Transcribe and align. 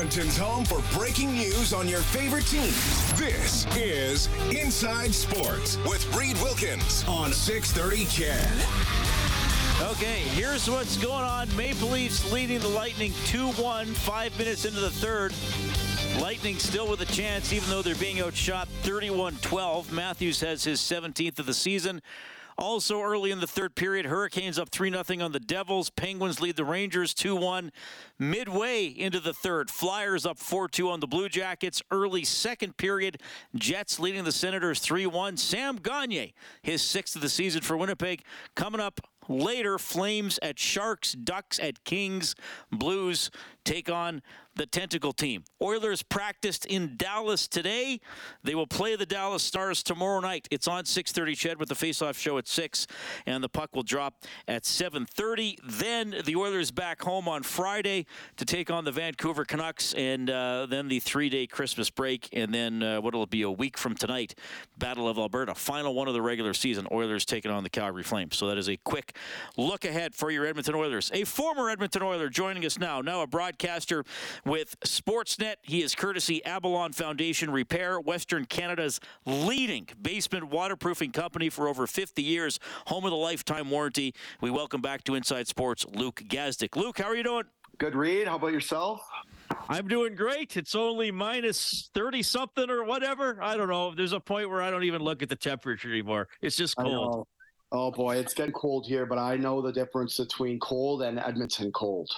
Edmonton's 0.00 0.38
home 0.38 0.64
for 0.64 0.80
breaking 0.98 1.30
news 1.34 1.74
on 1.74 1.86
your 1.86 2.00
favorite 2.00 2.46
teams. 2.46 3.12
This 3.18 3.66
is 3.76 4.30
Inside 4.50 5.12
Sports 5.12 5.76
with 5.86 6.16
Reed 6.16 6.38
Wilkins 6.40 7.04
on 7.06 7.34
630 7.34 8.06
CHED. 8.06 8.48
Okay, 9.90 10.20
here's 10.30 10.70
what's 10.70 10.96
going 10.96 11.24
on. 11.24 11.54
Maple 11.54 11.90
Leafs 11.90 12.32
leading 12.32 12.60
the 12.60 12.68
Lightning 12.68 13.12
2-1, 13.26 13.88
five 13.88 14.36
minutes 14.38 14.64
into 14.64 14.80
the 14.80 14.88
third. 14.88 15.34
Lightning 16.18 16.58
still 16.58 16.88
with 16.88 17.02
a 17.02 17.12
chance, 17.12 17.52
even 17.52 17.68
though 17.68 17.82
they're 17.82 17.94
being 17.96 18.22
outshot 18.22 18.68
31-12. 18.84 19.92
Matthews 19.92 20.40
has 20.40 20.64
his 20.64 20.80
17th 20.80 21.38
of 21.38 21.44
the 21.44 21.52
season. 21.52 22.00
Also 22.60 23.00
early 23.00 23.30
in 23.30 23.40
the 23.40 23.46
third 23.46 23.74
period, 23.74 24.04
Hurricanes 24.04 24.58
up 24.58 24.68
3 24.68 24.90
0 24.90 25.24
on 25.24 25.32
the 25.32 25.40
Devils. 25.40 25.88
Penguins 25.88 26.42
lead 26.42 26.56
the 26.56 26.64
Rangers 26.64 27.14
2 27.14 27.34
1. 27.34 27.72
Midway 28.18 28.84
into 28.84 29.18
the 29.18 29.32
third, 29.32 29.70
Flyers 29.70 30.26
up 30.26 30.38
4 30.38 30.68
2 30.68 30.90
on 30.90 31.00
the 31.00 31.06
Blue 31.06 31.30
Jackets. 31.30 31.82
Early 31.90 32.22
second 32.22 32.76
period, 32.76 33.22
Jets 33.54 33.98
leading 33.98 34.24
the 34.24 34.32
Senators 34.32 34.78
3 34.78 35.06
1. 35.06 35.38
Sam 35.38 35.76
Gagner, 35.76 36.32
his 36.60 36.82
sixth 36.82 37.16
of 37.16 37.22
the 37.22 37.30
season 37.30 37.62
for 37.62 37.78
Winnipeg, 37.78 38.24
coming 38.54 38.80
up 38.80 39.00
later. 39.30 39.78
Flames 39.78 40.38
at 40.42 40.58
Sharks, 40.58 41.12
Ducks 41.12 41.58
at 41.58 41.84
Kings, 41.84 42.34
Blues 42.70 43.30
take 43.64 43.90
on 43.90 44.22
the 44.56 44.66
Tentacle 44.66 45.12
team. 45.12 45.44
Oilers 45.62 46.02
practiced 46.02 46.66
in 46.66 46.96
Dallas 46.96 47.46
today. 47.46 48.00
They 48.42 48.54
will 48.54 48.66
play 48.66 48.96
the 48.96 49.06
Dallas 49.06 49.42
Stars 49.42 49.82
tomorrow 49.82 50.20
night. 50.20 50.48
It's 50.50 50.66
on 50.66 50.84
6:30 50.84 51.34
CHED 51.34 51.58
with 51.58 51.68
the 51.68 51.74
face-off 51.74 52.18
show 52.18 52.36
at 52.36 52.48
6 52.48 52.86
and 53.26 53.42
the 53.42 53.48
puck 53.48 53.74
will 53.74 53.84
drop 53.84 54.14
at 54.48 54.64
7:30. 54.64 55.56
Then 55.62 56.16
the 56.24 56.36
Oilers 56.36 56.70
back 56.70 57.02
home 57.02 57.28
on 57.28 57.42
Friday 57.42 58.06
to 58.36 58.44
take 58.44 58.70
on 58.70 58.84
the 58.84 58.92
Vancouver 58.92 59.44
Canucks 59.44 59.94
and 59.94 60.28
uh, 60.28 60.66
then 60.66 60.88
the 60.88 61.00
3-day 61.00 61.46
Christmas 61.46 61.88
break 61.88 62.28
and 62.32 62.52
then 62.52 62.82
uh, 62.82 63.00
what 63.00 63.14
will 63.14 63.26
be 63.26 63.42
a 63.42 63.50
week 63.50 63.78
from 63.78 63.94
tonight, 63.94 64.34
Battle 64.76 65.08
of 65.08 65.16
Alberta, 65.16 65.54
final 65.54 65.94
one 65.94 66.08
of 66.08 66.14
the 66.14 66.22
regular 66.22 66.54
season. 66.54 66.86
Oilers 66.90 67.24
taking 67.24 67.50
on 67.50 67.62
the 67.62 67.70
Calgary 67.70 68.02
Flames. 68.02 68.36
So 68.36 68.48
that 68.48 68.58
is 68.58 68.68
a 68.68 68.76
quick 68.78 69.16
look 69.56 69.84
ahead 69.84 70.14
for 70.14 70.30
your 70.30 70.46
Edmonton 70.46 70.74
Oilers. 70.74 71.10
A 71.12 71.24
former 71.24 71.70
Edmonton 71.70 72.02
Oiler 72.02 72.28
joining 72.28 72.64
us 72.64 72.78
now, 72.78 73.00
now 73.00 73.22
a 73.22 73.26
broadcaster 73.26 74.04
with 74.44 74.78
Sportsnet. 74.80 75.56
He 75.62 75.82
is 75.82 75.94
courtesy 75.94 76.44
Avalon 76.44 76.92
Foundation 76.92 77.50
Repair, 77.50 78.00
Western 78.00 78.44
Canada's 78.44 79.00
leading 79.26 79.88
basement 80.00 80.48
waterproofing 80.48 81.12
company 81.12 81.48
for 81.48 81.68
over 81.68 81.86
50 81.86 82.22
years, 82.22 82.58
home 82.86 83.04
of 83.04 83.10
the 83.10 83.16
lifetime 83.16 83.70
warranty. 83.70 84.14
We 84.40 84.50
welcome 84.50 84.80
back 84.80 85.04
to 85.04 85.14
Inside 85.14 85.48
Sports 85.48 85.86
Luke 85.92 86.22
Gazdic. 86.26 86.76
Luke, 86.76 86.98
how 86.98 87.04
are 87.04 87.16
you 87.16 87.22
doing? 87.22 87.44
Good, 87.78 87.94
Reed. 87.94 88.28
How 88.28 88.36
about 88.36 88.52
yourself? 88.52 89.00
I'm 89.68 89.88
doing 89.88 90.14
great. 90.14 90.56
It's 90.56 90.74
only 90.74 91.10
minus 91.10 91.90
30 91.94 92.22
something 92.22 92.68
or 92.70 92.84
whatever. 92.84 93.38
I 93.42 93.56
don't 93.56 93.68
know. 93.68 93.94
There's 93.94 94.12
a 94.12 94.20
point 94.20 94.50
where 94.50 94.62
I 94.62 94.70
don't 94.70 94.84
even 94.84 95.02
look 95.02 95.22
at 95.22 95.28
the 95.28 95.36
temperature 95.36 95.88
anymore. 95.88 96.28
It's 96.42 96.56
just 96.56 96.76
cold. 96.76 97.26
Oh 97.72 97.90
boy, 97.90 98.16
it's 98.16 98.34
getting 98.34 98.52
cold 98.52 98.86
here, 98.86 99.06
but 99.06 99.18
I 99.18 99.36
know 99.36 99.62
the 99.62 99.72
difference 99.72 100.16
between 100.16 100.58
cold 100.58 101.02
and 101.02 101.18
Edmonton 101.18 101.70
cold. 101.72 102.10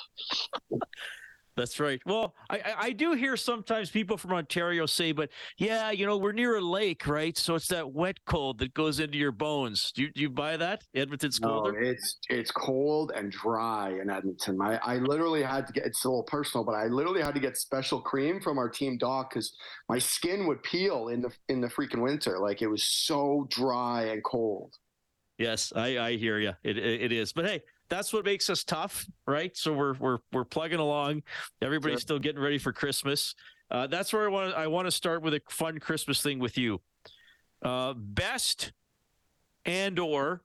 That's 1.56 1.78
right. 1.78 2.00
Well, 2.06 2.34
I, 2.48 2.74
I 2.78 2.90
do 2.92 3.12
hear 3.12 3.36
sometimes 3.36 3.90
people 3.90 4.16
from 4.16 4.32
Ontario 4.32 4.86
say, 4.86 5.12
but 5.12 5.28
yeah, 5.58 5.90
you 5.90 6.06
know, 6.06 6.16
we're 6.16 6.32
near 6.32 6.56
a 6.56 6.60
lake, 6.60 7.06
right? 7.06 7.36
So 7.36 7.54
it's 7.54 7.68
that 7.68 7.92
wet 7.92 8.16
cold 8.24 8.58
that 8.60 8.72
goes 8.72 9.00
into 9.00 9.18
your 9.18 9.32
bones. 9.32 9.92
Do 9.92 10.02
you, 10.02 10.12
do 10.12 10.22
you 10.22 10.30
buy 10.30 10.56
that? 10.56 10.84
Edmonton's 10.94 11.38
colder? 11.38 11.72
No, 11.72 11.90
it's 11.90 12.18
it's 12.30 12.50
cold 12.50 13.12
and 13.14 13.30
dry 13.30 13.90
in 14.00 14.08
Edmonton. 14.08 14.60
I, 14.62 14.76
I 14.76 14.96
literally 14.96 15.42
had 15.42 15.66
to 15.66 15.72
get 15.74 15.84
it's 15.84 16.04
a 16.04 16.08
little 16.08 16.22
personal, 16.22 16.64
but 16.64 16.74
I 16.74 16.86
literally 16.86 17.22
had 17.22 17.34
to 17.34 17.40
get 17.40 17.58
special 17.58 18.00
cream 18.00 18.40
from 18.40 18.58
our 18.58 18.70
team 18.70 18.96
doc 18.96 19.30
because 19.30 19.54
my 19.90 19.98
skin 19.98 20.46
would 20.46 20.62
peel 20.62 21.08
in 21.08 21.20
the 21.20 21.32
in 21.50 21.60
the 21.60 21.68
freaking 21.68 22.00
winter. 22.00 22.38
Like 22.38 22.62
it 22.62 22.68
was 22.68 22.86
so 22.86 23.46
dry 23.50 24.04
and 24.04 24.24
cold. 24.24 24.74
Yes, 25.38 25.72
I, 25.74 25.98
I 25.98 26.16
hear 26.16 26.38
you. 26.38 26.52
It, 26.62 26.76
it, 26.78 27.02
it 27.02 27.12
is. 27.12 27.32
But 27.32 27.46
hey, 27.46 27.62
that's 27.88 28.12
what 28.12 28.24
makes 28.24 28.48
us 28.48 28.64
tough, 28.64 29.06
right? 29.26 29.56
So 29.56 29.72
we're 29.72 29.94
we're 29.94 30.18
we're 30.32 30.44
plugging 30.44 30.78
along. 30.78 31.22
Everybody's 31.60 31.94
sure. 31.94 32.00
still 32.00 32.18
getting 32.18 32.40
ready 32.40 32.58
for 32.58 32.72
Christmas. 32.72 33.34
Uh, 33.70 33.86
that's 33.86 34.12
where 34.12 34.24
I 34.24 34.28
want 34.28 34.54
I 34.54 34.66
want 34.66 34.86
to 34.86 34.90
start 34.90 35.22
with 35.22 35.34
a 35.34 35.40
fun 35.48 35.78
Christmas 35.78 36.22
thing 36.22 36.38
with 36.38 36.58
you. 36.58 36.80
Uh, 37.62 37.94
best 37.96 38.72
and 39.64 39.98
or 39.98 40.42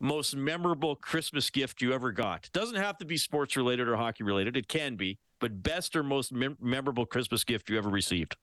most 0.00 0.34
memorable 0.34 0.96
Christmas 0.96 1.50
gift 1.50 1.82
you 1.82 1.92
ever 1.92 2.10
got. 2.10 2.48
Doesn't 2.52 2.76
have 2.76 2.98
to 2.98 3.04
be 3.04 3.16
sports 3.16 3.56
related 3.56 3.86
or 3.86 3.96
hockey 3.96 4.24
related. 4.24 4.56
It 4.56 4.66
can 4.66 4.96
be, 4.96 5.18
but 5.40 5.62
best 5.62 5.94
or 5.94 6.02
most 6.02 6.32
mem- 6.32 6.56
memorable 6.60 7.04
Christmas 7.04 7.44
gift 7.44 7.68
you 7.68 7.76
ever 7.76 7.90
received. 7.90 8.36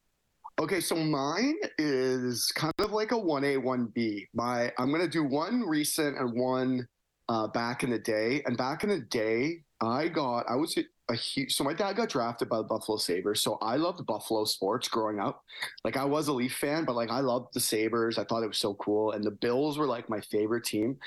Okay, 0.59 0.81
so 0.81 0.95
mine 0.95 1.55
is 1.77 2.51
kind 2.55 2.73
of 2.79 2.91
like 2.91 3.11
a 3.11 3.15
1A, 3.15 3.61
1B. 3.61 4.27
My 4.33 4.73
I'm 4.79 4.89
going 4.89 5.01
to 5.03 5.07
do 5.07 5.23
one 5.23 5.61
recent 5.61 6.17
and 6.17 6.33
one 6.33 6.87
uh, 7.29 7.47
back 7.47 7.83
in 7.83 7.91
the 7.91 7.99
day. 7.99 8.41
And 8.45 8.57
back 8.57 8.83
in 8.83 8.89
the 8.89 9.01
day, 9.01 9.63
I 9.81 10.07
got 10.07 10.49
I 10.49 10.55
was 10.55 10.75
a 11.09 11.15
huge 11.15 11.55
so 11.55 11.63
my 11.63 11.73
dad 11.73 11.95
got 11.95 12.09
drafted 12.09 12.49
by 12.49 12.57
the 12.57 12.63
Buffalo 12.63 12.97
Sabres. 12.97 13.41
So 13.41 13.59
I 13.61 13.75
loved 13.75 14.03
Buffalo 14.07 14.45
sports 14.45 14.87
growing 14.87 15.19
up. 15.19 15.43
Like 15.83 15.95
I 15.95 16.05
was 16.05 16.27
a 16.27 16.33
Leaf 16.33 16.55
fan, 16.55 16.85
but 16.85 16.95
like 16.95 17.11
I 17.11 17.19
loved 17.19 17.53
the 17.53 17.59
Sabres. 17.59 18.17
I 18.17 18.23
thought 18.23 18.41
it 18.41 18.47
was 18.47 18.57
so 18.57 18.73
cool. 18.75 19.11
And 19.11 19.23
the 19.23 19.31
Bills 19.31 19.77
were 19.77 19.85
like 19.85 20.09
my 20.09 20.21
favorite 20.21 20.63
team. 20.63 20.97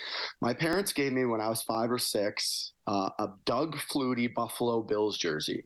My 0.40 0.54
parents 0.54 0.92
gave 0.92 1.12
me 1.12 1.24
when 1.24 1.40
I 1.40 1.48
was 1.48 1.62
five 1.62 1.90
or 1.90 1.98
six 1.98 2.72
uh, 2.86 3.10
a 3.18 3.30
Doug 3.46 3.76
Flutie 3.76 4.32
Buffalo 4.32 4.80
Bills 4.82 5.18
jersey. 5.18 5.64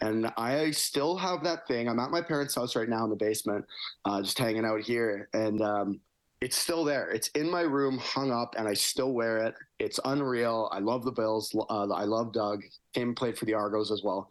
And 0.00 0.32
I 0.36 0.70
still 0.72 1.16
have 1.16 1.42
that 1.44 1.66
thing. 1.66 1.88
I'm 1.88 1.98
at 1.98 2.10
my 2.10 2.20
parents' 2.20 2.54
house 2.54 2.76
right 2.76 2.88
now 2.88 3.04
in 3.04 3.10
the 3.10 3.16
basement, 3.16 3.64
uh, 4.04 4.22
just 4.22 4.38
hanging 4.38 4.64
out 4.64 4.80
here. 4.80 5.28
And 5.32 5.60
um, 5.62 6.00
it's 6.40 6.58
still 6.58 6.84
there. 6.84 7.08
It's 7.10 7.28
in 7.28 7.50
my 7.50 7.62
room, 7.62 7.96
hung 7.98 8.30
up, 8.30 8.54
and 8.58 8.68
I 8.68 8.74
still 8.74 9.12
wear 9.12 9.38
it. 9.38 9.54
It's 9.78 9.98
unreal. 10.04 10.68
I 10.72 10.78
love 10.78 11.04
the 11.04 11.10
Bills. 11.10 11.54
Uh, 11.70 11.88
I 11.88 12.04
love 12.04 12.34
Doug. 12.34 12.62
Came 12.92 13.08
and 13.08 13.16
played 13.16 13.38
for 13.38 13.46
the 13.46 13.54
Argos 13.54 13.90
as 13.90 14.02
well. 14.02 14.28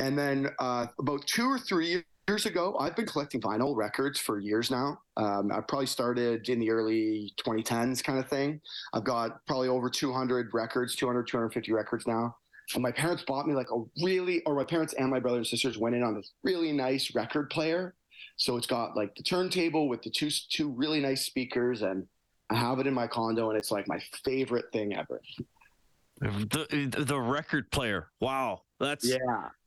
And 0.00 0.18
then 0.18 0.48
uh, 0.58 0.86
about 0.98 1.26
two 1.26 1.46
or 1.46 1.58
three 1.58 2.02
years 2.28 2.46
ago, 2.46 2.76
I've 2.80 2.96
been 2.96 3.06
collecting 3.06 3.40
vinyl 3.40 3.76
records 3.76 4.18
for 4.18 4.40
years 4.40 4.70
now. 4.70 4.98
Um, 5.16 5.52
I 5.52 5.60
probably 5.60 5.86
started 5.86 6.48
in 6.48 6.58
the 6.58 6.70
early 6.70 7.32
2010s 7.44 8.02
kind 8.02 8.18
of 8.18 8.28
thing. 8.28 8.60
I've 8.92 9.04
got 9.04 9.46
probably 9.46 9.68
over 9.68 9.88
200 9.88 10.50
records, 10.54 10.96
200, 10.96 11.28
250 11.28 11.72
records 11.72 12.06
now. 12.06 12.36
And 12.72 12.82
my 12.82 12.92
parents 12.92 13.24
bought 13.26 13.46
me 13.46 13.54
like 13.54 13.70
a 13.70 13.82
really, 14.02 14.42
or 14.44 14.54
my 14.54 14.64
parents 14.64 14.94
and 14.94 15.10
my 15.10 15.20
brothers 15.20 15.38
and 15.38 15.46
sisters 15.46 15.78
went 15.78 15.94
in 15.94 16.02
on 16.02 16.14
this 16.14 16.32
really 16.42 16.72
nice 16.72 17.14
record 17.14 17.50
player 17.50 17.94
so 18.36 18.56
it's 18.56 18.66
got 18.66 18.96
like 18.96 19.14
the 19.14 19.22
turntable 19.22 19.88
with 19.88 20.02
the 20.02 20.10
two 20.10 20.30
two 20.50 20.70
really 20.70 21.00
nice 21.00 21.24
speakers, 21.24 21.82
and 21.82 22.06
I 22.50 22.56
have 22.56 22.78
it 22.78 22.86
in 22.86 22.94
my 22.94 23.06
condo, 23.06 23.50
and 23.50 23.58
it's 23.58 23.70
like 23.70 23.86
my 23.86 24.00
favorite 24.24 24.66
thing 24.72 24.94
ever. 24.94 25.20
The 26.20 27.04
the 27.06 27.20
record 27.20 27.70
player, 27.70 28.08
wow, 28.20 28.62
that's 28.80 29.06
yeah. 29.06 29.18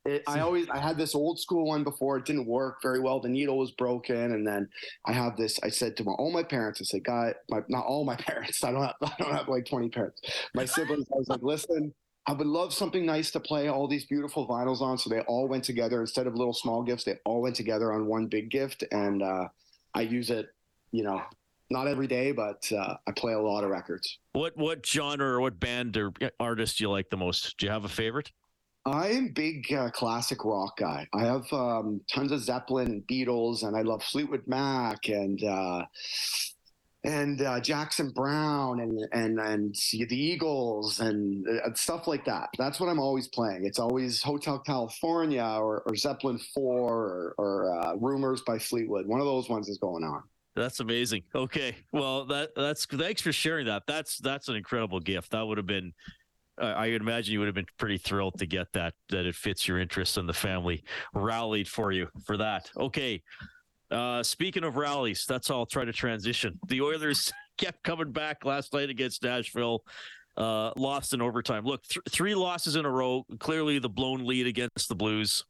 It, 0.05 0.23
I 0.27 0.39
always 0.41 0.69
I 0.69 0.79
had 0.79 0.97
this 0.97 1.15
old 1.15 1.39
school 1.39 1.67
one 1.67 1.83
before. 1.83 2.17
It 2.17 2.25
didn't 2.25 2.45
work 2.45 2.81
very 2.81 2.99
well. 2.99 3.21
The 3.21 3.29
needle 3.29 3.57
was 3.57 3.71
broken, 3.71 4.33
and 4.33 4.45
then 4.45 4.67
I 5.05 5.13
have 5.13 5.38
this. 5.38 5.59
I 5.63 5.69
said 5.69 5.95
to 5.97 6.03
my, 6.03 6.11
all 6.13 6.31
my 6.31 6.44
parents, 6.44 6.81
I 6.81 6.85
said, 6.85 7.05
"God, 7.05 7.35
my 7.49 7.61
not 7.69 7.85
all 7.85 8.03
my 8.03 8.15
parents. 8.17 8.63
I 8.63 8.71
don't 8.71 8.81
have 8.81 8.95
I 9.01 9.13
don't 9.17 9.33
have 9.33 9.47
like 9.47 9.65
twenty 9.65 9.89
parents. 9.89 10.21
My 10.53 10.65
siblings. 10.65 11.05
I 11.13 11.17
was 11.17 11.29
like, 11.29 11.41
listen, 11.41 11.94
I 12.27 12.33
would 12.33 12.47
love 12.47 12.74
something 12.74 13.06
nice 13.06 13.31
to 13.31 13.39
play 13.39 13.69
all 13.69 13.88
these 13.88 14.06
beautiful 14.06 14.45
vinyls 14.45 14.81
on. 14.81 14.97
So 14.97 15.09
they 15.09 15.21
all 15.21 15.47
went 15.47 15.63
together 15.63 16.01
instead 16.01 16.27
of 16.27 16.35
little 16.35 16.53
small 16.53 16.83
gifts. 16.83 17.06
They 17.06 17.18
all 17.25 17.41
went 17.41 17.56
together 17.56 17.94
on 17.94 18.06
one 18.06 18.27
big 18.27 18.50
gift, 18.50 18.83
and 18.91 19.24
uh, 19.24 19.47
I 19.94 20.01
use 20.01 20.29
it. 20.29 20.50
You 20.91 21.03
know, 21.03 21.21
not 21.69 21.88
every 21.88 22.07
day, 22.07 22.31
but 22.33 22.69
uh, 22.71 22.95
I 23.07 23.12
play 23.12 23.33
a 23.33 23.39
lot 23.39 23.63
of 23.63 23.69
records. 23.69 24.19
What 24.33 24.57
what 24.57 24.85
genre 24.85 25.25
or 25.27 25.41
what 25.41 25.59
band 25.59 25.95
or 25.95 26.12
artist 26.39 26.77
do 26.77 26.83
you 26.83 26.89
like 26.89 27.09
the 27.09 27.18
most? 27.18 27.57
Do 27.57 27.65
you 27.65 27.71
have 27.71 27.85
a 27.85 27.89
favorite? 27.89 28.31
I'm 28.85 29.30
big 29.30 29.71
uh, 29.73 29.89
classic 29.89 30.45
rock 30.45 30.77
guy. 30.77 31.07
I 31.13 31.25
have 31.25 31.51
um, 31.51 32.01
tons 32.09 32.31
of 32.31 32.41
Zeppelin, 32.41 32.88
and 32.88 33.07
Beatles, 33.07 33.63
and 33.63 33.75
I 33.75 33.81
love 33.81 34.01
Fleetwood 34.03 34.44
Mac 34.47 35.09
and 35.09 35.44
uh, 35.44 35.85
and 37.03 37.41
uh, 37.41 37.59
Jackson 37.59 38.09
Browne 38.09 38.79
and 38.79 39.07
and 39.11 39.39
and 39.39 39.75
the 39.94 40.17
Eagles 40.17 40.99
and 40.99 41.47
uh, 41.47 41.73
stuff 41.73 42.07
like 42.07 42.25
that. 42.25 42.49
That's 42.57 42.79
what 42.79 42.89
I'm 42.89 42.99
always 42.99 43.27
playing. 43.27 43.65
It's 43.65 43.79
always 43.79 44.21
Hotel 44.21 44.59
California 44.59 45.44
or, 45.44 45.83
or 45.85 45.95
Zeppelin 45.95 46.39
Four 46.53 46.89
or, 46.89 47.35
or 47.38 47.79
uh, 47.79 47.95
Rumors 47.95 48.41
by 48.41 48.57
Fleetwood. 48.57 49.07
One 49.07 49.19
of 49.19 49.25
those 49.25 49.47
ones 49.49 49.69
is 49.69 49.77
going 49.77 50.03
on. 50.03 50.23
That's 50.55 50.79
amazing. 50.79 51.23
Okay, 51.35 51.75
well 51.91 52.25
that 52.25 52.55
that's 52.55 52.85
thanks 52.85 53.21
for 53.21 53.31
sharing 53.31 53.67
that. 53.67 53.83
That's 53.88 54.17
that's 54.17 54.47
an 54.49 54.55
incredible 54.55 54.99
gift. 54.99 55.31
That 55.31 55.45
would 55.45 55.57
have 55.57 55.67
been. 55.67 55.94
I 56.59 56.89
would 56.89 57.01
imagine 57.01 57.33
you 57.33 57.39
would 57.39 57.45
have 57.45 57.53
been 57.53 57.67
pretty 57.77 57.99
thrilled 57.99 58.39
to 58.39 58.47
get 58.47 58.73
that. 58.73 58.95
That 59.09 59.27
it 59.27 59.35
fits 59.35 59.67
your 59.67 59.77
interests 59.77 60.17
and 60.17 60.27
the 60.27 60.33
family 60.33 60.83
rallied 61.13 61.67
for 61.67 61.91
you 61.91 62.07
for 62.25 62.35
that. 62.38 62.71
Okay, 62.75 63.21
uh, 63.91 64.23
speaking 64.23 64.63
of 64.63 64.75
rallies, 64.75 65.25
that's 65.27 65.49
all. 65.49 65.59
I'll 65.59 65.65
try 65.65 65.85
to 65.85 65.93
transition. 65.93 66.59
The 66.67 66.81
Oilers 66.81 67.31
kept 67.57 67.83
coming 67.83 68.11
back 68.11 68.43
last 68.45 68.73
night 68.73 68.89
against 68.89 69.23
Nashville. 69.23 69.83
Uh, 70.35 70.71
lost 70.77 71.13
in 71.13 71.21
overtime. 71.21 71.65
Look, 71.65 71.81
th- 71.87 72.03
three 72.09 72.35
losses 72.35 72.75
in 72.75 72.85
a 72.85 72.91
row. 72.91 73.25
Clearly, 73.39 73.79
the 73.79 73.89
blown 73.89 74.25
lead 74.25 74.45
against 74.45 74.87
the 74.87 74.93
Blues. 74.93 75.43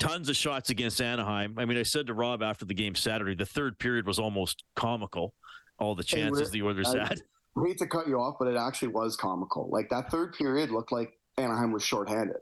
Tons 0.00 0.28
of 0.28 0.34
shots 0.34 0.70
against 0.70 1.00
Anaheim. 1.00 1.54
I 1.58 1.64
mean, 1.64 1.78
I 1.78 1.84
said 1.84 2.08
to 2.08 2.14
Rob 2.14 2.42
after 2.42 2.64
the 2.64 2.74
game 2.74 2.96
Saturday, 2.96 3.36
the 3.36 3.46
third 3.46 3.78
period 3.78 4.04
was 4.04 4.18
almost 4.18 4.64
comical. 4.74 5.32
All 5.78 5.94
the 5.94 6.02
chances 6.02 6.48
hey, 6.48 6.58
the 6.58 6.66
Oilers 6.66 6.88
I, 6.88 7.06
had. 7.06 7.20
I 7.56 7.66
hate 7.68 7.78
to 7.78 7.86
cut 7.86 8.08
you 8.08 8.18
off, 8.18 8.34
but 8.40 8.48
it 8.48 8.56
actually 8.56 8.88
was 8.88 9.16
comical. 9.16 9.68
Like 9.70 9.88
that 9.90 10.10
third 10.10 10.32
period 10.32 10.70
looked 10.70 10.90
like 10.90 11.12
Anaheim 11.38 11.70
was 11.70 11.84
shorthanded 11.84 12.38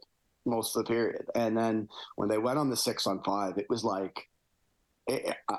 most 0.47 0.75
of 0.75 0.85
the 0.85 0.89
period, 0.89 1.27
and 1.35 1.55
then 1.55 1.87
when 2.17 2.31
they 2.31 2.39
went 2.39 2.59
on 2.59 2.71
the 2.71 2.77
six 2.77 3.07
on 3.07 3.23
five, 3.23 3.59
it 3.59 3.67
was 3.69 3.85
like 3.85 4.27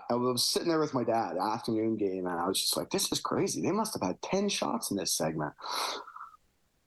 I 0.10 0.14
was 0.14 0.48
sitting 0.48 0.68
there 0.68 0.80
with 0.80 0.94
my 0.94 1.04
dad, 1.04 1.38
afternoon 1.38 1.98
game, 1.98 2.26
and 2.28 2.40
I 2.40 2.48
was 2.48 2.60
just 2.60 2.78
like, 2.78 2.90
"This 2.90 3.12
is 3.12 3.20
crazy. 3.20 3.62
They 3.62 3.72
must 3.72 3.94
have 3.94 4.08
had 4.08 4.22
ten 4.22 4.50
shots 4.50 4.92
in 4.92 4.98
this 4.98 5.14
segment." 5.14 5.54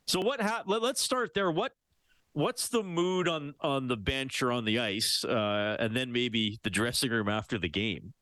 So 0.07 0.21
what 0.21 0.41
happened? 0.41 0.83
Let's 0.83 1.01
start 1.01 1.35
there. 1.35 1.51
What 1.51 1.73
what's 2.33 2.69
the 2.69 2.83
mood 2.83 3.29
on 3.29 3.55
on 3.61 3.89
the 3.89 3.97
bench 3.97 4.43
or 4.43 4.53
on 4.53 4.65
the 4.65 4.79
ice, 4.79 5.25
uh, 5.25 5.77
and 5.79 5.97
then 5.97 6.13
maybe 6.13 6.59
the 6.63 6.71
dressing 6.71 7.11
room 7.11 7.29
after 7.29 7.59
the 7.59 7.69
game? 7.69 8.13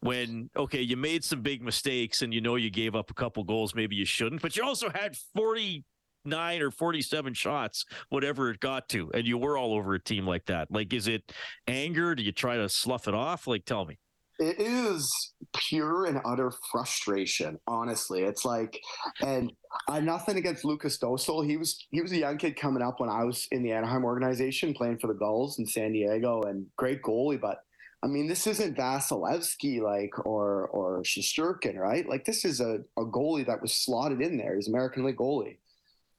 When 0.00 0.50
okay, 0.56 0.82
you 0.82 0.96
made 0.96 1.24
some 1.24 1.42
big 1.42 1.62
mistakes, 1.62 2.22
and 2.22 2.32
you 2.32 2.40
know 2.40 2.56
you 2.56 2.70
gave 2.70 2.94
up 2.94 3.10
a 3.10 3.14
couple 3.14 3.44
goals, 3.44 3.74
maybe 3.74 3.96
you 3.96 4.04
shouldn't, 4.04 4.42
but 4.42 4.56
you 4.56 4.64
also 4.64 4.90
had 4.90 5.16
forty 5.34 5.84
nine 6.28 6.62
or 6.62 6.70
47 6.70 7.34
shots, 7.34 7.84
whatever 8.08 8.50
it 8.50 8.60
got 8.60 8.88
to, 8.90 9.10
and 9.14 9.26
you 9.26 9.38
were 9.38 9.56
all 9.56 9.74
over 9.74 9.94
a 9.94 10.02
team 10.02 10.26
like 10.26 10.46
that. 10.46 10.70
Like, 10.70 10.92
is 10.92 11.08
it 11.08 11.32
anger? 11.66 12.14
Do 12.14 12.22
you 12.22 12.32
try 12.32 12.56
to 12.56 12.68
slough 12.68 13.08
it 13.08 13.14
off? 13.14 13.46
Like, 13.46 13.64
tell 13.64 13.84
me. 13.84 13.98
It 14.40 14.60
is 14.60 15.32
pure 15.56 16.06
and 16.06 16.20
utter 16.24 16.52
frustration, 16.70 17.58
honestly. 17.66 18.22
It's 18.22 18.44
like, 18.44 18.78
and 19.20 19.52
I'm 19.88 20.04
nothing 20.04 20.36
against 20.36 20.64
Lukas 20.64 20.96
Dostal. 20.96 21.44
He 21.44 21.56
was 21.56 21.86
he 21.90 22.00
was 22.00 22.12
a 22.12 22.18
young 22.18 22.38
kid 22.38 22.56
coming 22.56 22.82
up 22.82 23.00
when 23.00 23.10
I 23.10 23.24
was 23.24 23.48
in 23.50 23.64
the 23.64 23.72
Anaheim 23.72 24.04
organization 24.04 24.74
playing 24.74 24.98
for 24.98 25.08
the 25.08 25.14
Gulls 25.14 25.58
in 25.58 25.66
San 25.66 25.90
Diego, 25.90 26.42
and 26.42 26.66
great 26.76 27.02
goalie. 27.02 27.40
But 27.40 27.64
I 28.04 28.06
mean, 28.06 28.28
this 28.28 28.46
isn't 28.46 28.76
Vasilevskiy 28.76 29.82
like 29.82 30.24
or 30.24 30.68
or 30.68 31.02
Shesterkin, 31.02 31.76
right? 31.76 32.08
Like 32.08 32.24
this 32.24 32.44
is 32.44 32.60
a, 32.60 32.78
a 32.96 33.04
goalie 33.04 33.46
that 33.46 33.60
was 33.60 33.74
slotted 33.74 34.20
in 34.20 34.36
there. 34.36 34.54
He's 34.54 34.68
American 34.68 35.04
League 35.04 35.16
goalie. 35.16 35.56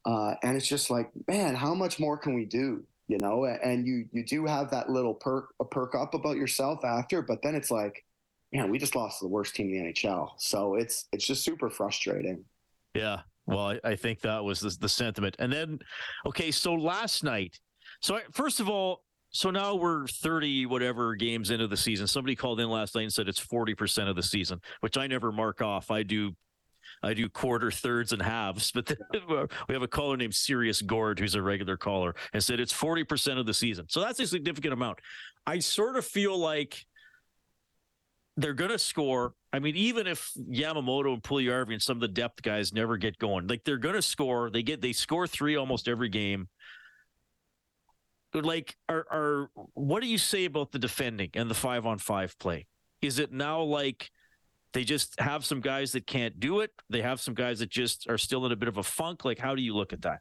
Uh, 0.05 0.35
and 0.43 0.55
it's 0.55 0.67
just 0.67 0.89
like, 0.89 1.09
man, 1.27 1.55
how 1.55 1.73
much 1.73 1.99
more 1.99 2.17
can 2.17 2.33
we 2.33 2.45
do? 2.45 2.83
You 3.07 3.17
know, 3.17 3.45
and 3.45 3.87
you 3.87 4.05
you 4.11 4.23
do 4.23 4.45
have 4.45 4.69
that 4.69 4.89
little 4.89 5.15
perk 5.15 5.53
a 5.59 5.65
perk 5.65 5.95
up 5.95 6.13
about 6.13 6.37
yourself 6.37 6.85
after, 6.85 7.23
but 7.23 7.41
then 7.41 7.55
it's 7.55 7.71
like, 7.71 8.05
man, 8.53 8.69
we 8.69 8.77
just 8.77 8.95
lost 8.95 9.19
the 9.19 9.27
worst 9.27 9.55
team 9.55 9.73
in 9.73 9.83
the 9.83 9.93
NHL. 9.93 10.29
So 10.37 10.75
it's 10.75 11.05
it's 11.11 11.25
just 11.25 11.43
super 11.43 11.69
frustrating. 11.71 12.45
Yeah. 12.93 13.21
Well, 13.47 13.71
I, 13.71 13.79
I 13.83 13.95
think 13.95 14.21
that 14.21 14.43
was 14.43 14.59
the, 14.59 14.75
the 14.79 14.89
sentiment. 14.89 15.35
And 15.39 15.51
then, 15.51 15.79
okay, 16.27 16.51
so 16.51 16.75
last 16.75 17.23
night, 17.23 17.59
so 17.99 18.17
I, 18.17 18.21
first 18.31 18.59
of 18.59 18.69
all, 18.69 19.01
so 19.31 19.49
now 19.49 19.75
we're 19.75 20.07
30 20.07 20.67
whatever 20.67 21.15
games 21.15 21.49
into 21.51 21.67
the 21.67 21.77
season. 21.77 22.07
Somebody 22.07 22.35
called 22.35 22.59
in 22.59 22.69
last 22.69 22.95
night 22.95 23.03
and 23.03 23.13
said 23.13 23.27
it's 23.27 23.43
40% 23.43 24.07
of 24.07 24.15
the 24.15 24.23
season, 24.23 24.59
which 24.81 24.97
I 24.97 25.07
never 25.07 25.31
mark 25.31 25.61
off. 25.61 25.91
I 25.91 26.03
do 26.03 26.31
I 27.01 27.13
do 27.13 27.29
quarter, 27.29 27.71
thirds, 27.71 28.11
and 28.11 28.21
halves. 28.21 28.71
But 28.71 28.95
we 29.67 29.73
have 29.73 29.81
a 29.81 29.87
caller 29.87 30.17
named 30.17 30.35
Sirius 30.35 30.81
Gord, 30.81 31.19
who's 31.19 31.35
a 31.35 31.41
regular 31.41 31.77
caller, 31.77 32.15
and 32.33 32.43
said 32.43 32.59
it's 32.59 32.73
40% 32.73 33.39
of 33.39 33.45
the 33.45 33.53
season. 33.53 33.85
So 33.89 34.01
that's 34.01 34.19
a 34.19 34.27
significant 34.27 34.73
amount. 34.73 34.99
I 35.45 35.59
sort 35.59 35.95
of 35.95 36.05
feel 36.05 36.37
like 36.37 36.85
they're 38.37 38.53
going 38.53 38.71
to 38.71 38.79
score. 38.79 39.33
I 39.51 39.59
mean, 39.59 39.75
even 39.75 40.07
if 40.07 40.31
Yamamoto 40.37 41.13
and 41.13 41.23
Puljujarvi 41.23 41.73
and 41.73 41.81
some 41.81 41.97
of 41.97 42.01
the 42.01 42.07
depth 42.07 42.41
guys 42.41 42.73
never 42.73 42.97
get 42.97 43.17
going, 43.17 43.47
like 43.47 43.63
they're 43.63 43.77
going 43.77 43.95
to 43.95 44.01
score. 44.01 44.49
They 44.49 44.63
get 44.63 44.81
they 44.81 44.93
score 44.93 45.27
three 45.27 45.55
almost 45.55 45.87
every 45.87 46.09
game. 46.09 46.47
Like, 48.33 48.75
are 48.87 49.05
are 49.11 49.49
what 49.73 50.01
do 50.01 50.07
you 50.07 50.17
say 50.17 50.45
about 50.45 50.71
the 50.71 50.79
defending 50.79 51.31
and 51.33 51.49
the 51.49 51.55
five 51.55 51.85
on 51.85 51.97
five 51.97 52.37
play? 52.39 52.67
Is 53.01 53.19
it 53.19 53.31
now 53.31 53.61
like 53.61 54.11
they 54.73 54.83
just 54.83 55.19
have 55.19 55.45
some 55.45 55.61
guys 55.61 55.91
that 55.93 56.05
can't 56.05 56.39
do 56.39 56.59
it. 56.59 56.71
They 56.89 57.01
have 57.01 57.19
some 57.19 57.33
guys 57.33 57.59
that 57.59 57.69
just 57.69 58.09
are 58.09 58.17
still 58.17 58.45
in 58.45 58.51
a 58.51 58.55
bit 58.55 58.69
of 58.69 58.77
a 58.77 58.83
funk. 58.83 59.25
Like, 59.25 59.39
how 59.39 59.55
do 59.55 59.61
you 59.61 59.75
look 59.75 59.93
at 59.93 60.01
that? 60.03 60.19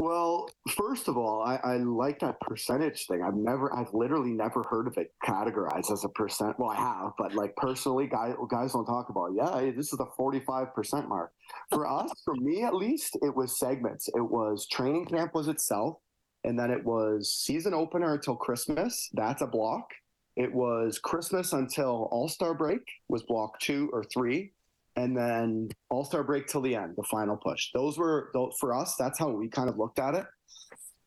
Well, 0.00 0.50
first 0.76 1.06
of 1.06 1.16
all, 1.16 1.42
I, 1.42 1.56
I, 1.62 1.76
like 1.76 2.18
that 2.18 2.40
percentage 2.40 3.06
thing. 3.06 3.22
I've 3.22 3.36
never, 3.36 3.74
I've 3.74 3.94
literally 3.94 4.32
never 4.32 4.64
heard 4.68 4.88
of 4.88 4.98
it 4.98 5.12
categorized 5.24 5.90
as 5.92 6.04
a 6.04 6.08
percent. 6.08 6.58
Well, 6.58 6.70
I 6.70 6.76
have, 6.76 7.12
but 7.16 7.34
like 7.34 7.54
personally, 7.56 8.08
guys, 8.08 8.34
guys 8.50 8.72
don't 8.72 8.84
talk 8.84 9.08
about. 9.08 9.30
Yeah, 9.34 9.70
this 9.70 9.92
is 9.92 9.98
the 9.98 10.08
forty-five 10.16 10.74
percent 10.74 11.08
mark. 11.08 11.32
For 11.70 11.86
us, 11.86 12.10
for 12.24 12.34
me 12.34 12.64
at 12.64 12.74
least, 12.74 13.16
it 13.22 13.34
was 13.34 13.58
segments. 13.58 14.08
It 14.08 14.20
was 14.20 14.66
training 14.66 15.06
camp 15.06 15.32
was 15.32 15.46
itself, 15.46 15.98
and 16.42 16.58
then 16.58 16.72
it 16.72 16.84
was 16.84 17.32
season 17.32 17.72
opener 17.72 18.14
until 18.14 18.34
Christmas. 18.34 19.08
That's 19.14 19.42
a 19.42 19.46
block. 19.46 19.86
It 20.36 20.52
was 20.52 20.98
Christmas 20.98 21.52
until 21.52 22.08
All 22.10 22.28
Star 22.28 22.54
break 22.54 22.80
was 23.08 23.22
block 23.22 23.58
two 23.60 23.88
or 23.92 24.04
three, 24.04 24.52
and 24.96 25.16
then 25.16 25.68
All 25.90 26.04
Star 26.04 26.24
break 26.24 26.46
till 26.46 26.60
the 26.60 26.74
end, 26.74 26.94
the 26.96 27.04
final 27.04 27.36
push. 27.36 27.70
Those 27.72 27.98
were 27.98 28.32
for 28.58 28.74
us. 28.74 28.96
That's 28.96 29.18
how 29.18 29.30
we 29.30 29.48
kind 29.48 29.68
of 29.68 29.78
looked 29.78 29.98
at 29.98 30.14
it. 30.14 30.26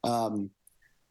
Um, 0.03 0.49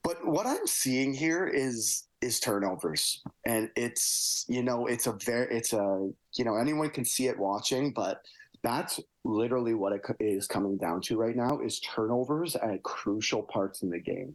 but 0.02 0.24
what 0.24 0.46
I'm 0.46 0.66
seeing 0.66 1.12
here 1.12 1.46
is 1.46 2.04
is 2.22 2.40
turnovers, 2.40 3.22
and 3.44 3.70
it's 3.76 4.44
you 4.48 4.62
know 4.62 4.86
it's 4.86 5.06
a 5.06 5.18
very 5.24 5.54
it's 5.54 5.72
a 5.72 6.08
you 6.36 6.44
know 6.44 6.56
anyone 6.56 6.90
can 6.90 7.04
see 7.04 7.26
it 7.26 7.38
watching, 7.38 7.92
but 7.92 8.22
that's 8.66 8.98
literally 9.24 9.74
what 9.74 9.92
it 9.92 10.02
is 10.18 10.48
coming 10.48 10.76
down 10.76 11.00
to 11.00 11.16
right 11.16 11.36
now 11.36 11.60
is 11.60 11.78
turnovers 11.80 12.56
at 12.56 12.82
crucial 12.82 13.42
parts 13.42 13.82
in 13.82 13.90
the 13.90 14.00
game 14.00 14.34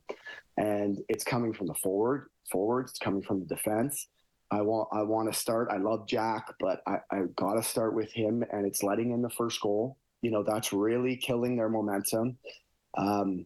and 0.57 0.99
it's 1.09 1.23
coming 1.23 1.53
from 1.53 1.67
the 1.67 1.73
forward 1.75 2.27
forwards. 2.51 2.91
It's 2.91 2.99
coming 2.99 3.21
from 3.21 3.39
the 3.39 3.45
defense. 3.45 4.07
I 4.51 4.61
want 4.61 4.89
I 4.91 5.01
want 5.03 5.31
to 5.31 5.39
start. 5.39 5.69
I 5.71 5.77
love 5.77 6.07
Jack, 6.07 6.53
but 6.59 6.81
I, 6.85 6.97
I 7.09 7.21
got 7.35 7.53
to 7.53 7.63
start 7.63 7.95
with 7.95 8.11
him, 8.11 8.43
and 8.51 8.65
it's 8.65 8.83
letting 8.83 9.11
in 9.11 9.21
the 9.21 9.29
first 9.29 9.61
goal. 9.61 9.97
You 10.21 10.31
know 10.31 10.43
that's 10.43 10.73
really 10.73 11.15
killing 11.15 11.55
their 11.55 11.69
momentum. 11.69 12.37
Um, 12.97 13.45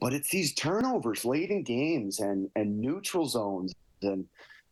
but 0.00 0.12
it's 0.12 0.30
these 0.30 0.54
turnovers 0.54 1.24
late 1.24 1.50
in 1.50 1.64
games 1.64 2.20
and 2.20 2.48
and 2.54 2.80
neutral 2.80 3.26
zones, 3.26 3.74
and 4.02 4.26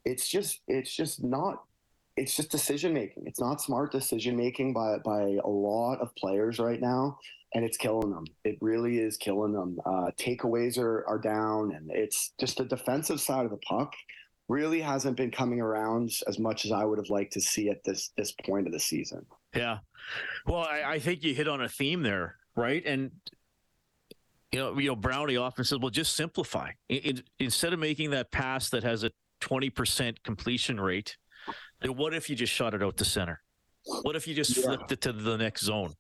it's 0.04 0.28
just 0.28 0.60
it's 0.68 0.94
just 0.94 1.22
not 1.22 1.64
it's 2.20 2.36
just 2.36 2.50
decision 2.50 2.92
making. 2.92 3.24
It's 3.26 3.40
not 3.40 3.60
smart 3.60 3.92
decision 3.92 4.36
making 4.36 4.72
by 4.72 4.98
by 4.98 5.38
a 5.44 5.48
lot 5.48 6.00
of 6.00 6.14
players 6.16 6.58
right 6.58 6.80
now 6.80 7.18
and 7.54 7.64
it's 7.64 7.76
killing 7.76 8.10
them. 8.10 8.24
It 8.44 8.58
really 8.60 8.98
is 8.98 9.16
killing 9.16 9.52
them. 9.52 9.78
Uh, 9.84 10.10
takeaways 10.18 10.78
are, 10.78 11.04
are 11.08 11.18
down, 11.18 11.72
and 11.72 11.90
it's 11.90 12.32
just 12.38 12.58
the 12.58 12.64
defensive 12.64 13.20
side 13.20 13.44
of 13.44 13.50
the 13.50 13.56
puck 13.58 13.92
really 14.48 14.80
hasn't 14.80 15.16
been 15.16 15.30
coming 15.30 15.60
around 15.60 16.10
as 16.26 16.38
much 16.38 16.64
as 16.64 16.72
I 16.72 16.84
would 16.84 16.98
have 16.98 17.10
liked 17.10 17.32
to 17.34 17.40
see 17.40 17.70
at 17.70 17.82
this 17.84 18.12
this 18.16 18.32
point 18.44 18.66
of 18.66 18.72
the 18.72 18.80
season. 18.80 19.26
Yeah, 19.54 19.78
well, 20.46 20.62
I, 20.62 20.82
I 20.94 20.98
think 20.98 21.24
you 21.24 21.34
hit 21.34 21.48
on 21.48 21.60
a 21.60 21.68
theme 21.68 22.02
there, 22.02 22.36
right? 22.56 22.82
And 22.86 23.10
you 24.52 24.58
know, 24.58 24.78
you 24.78 24.88
know, 24.88 24.96
Brownie 24.96 25.36
often 25.36 25.64
says, 25.64 25.78
"Well, 25.78 25.90
just 25.90 26.14
simplify. 26.14 26.70
Instead 27.38 27.72
of 27.72 27.78
making 27.78 28.10
that 28.10 28.30
pass 28.30 28.70
that 28.70 28.84
has 28.84 29.02
a 29.02 29.10
twenty 29.40 29.70
percent 29.70 30.22
completion 30.22 30.80
rate, 30.80 31.16
what 31.86 32.14
if 32.14 32.28
you 32.30 32.36
just 32.36 32.52
shot 32.52 32.74
it 32.74 32.82
out 32.82 32.96
to 32.98 33.04
center? 33.04 33.40
What 34.02 34.16
if 34.16 34.28
you 34.28 34.34
just 34.34 34.56
yeah. 34.56 34.64
flipped 34.64 34.92
it 34.92 35.00
to 35.02 35.12
the 35.12 35.36
next 35.36 35.62
zone?" 35.62 35.94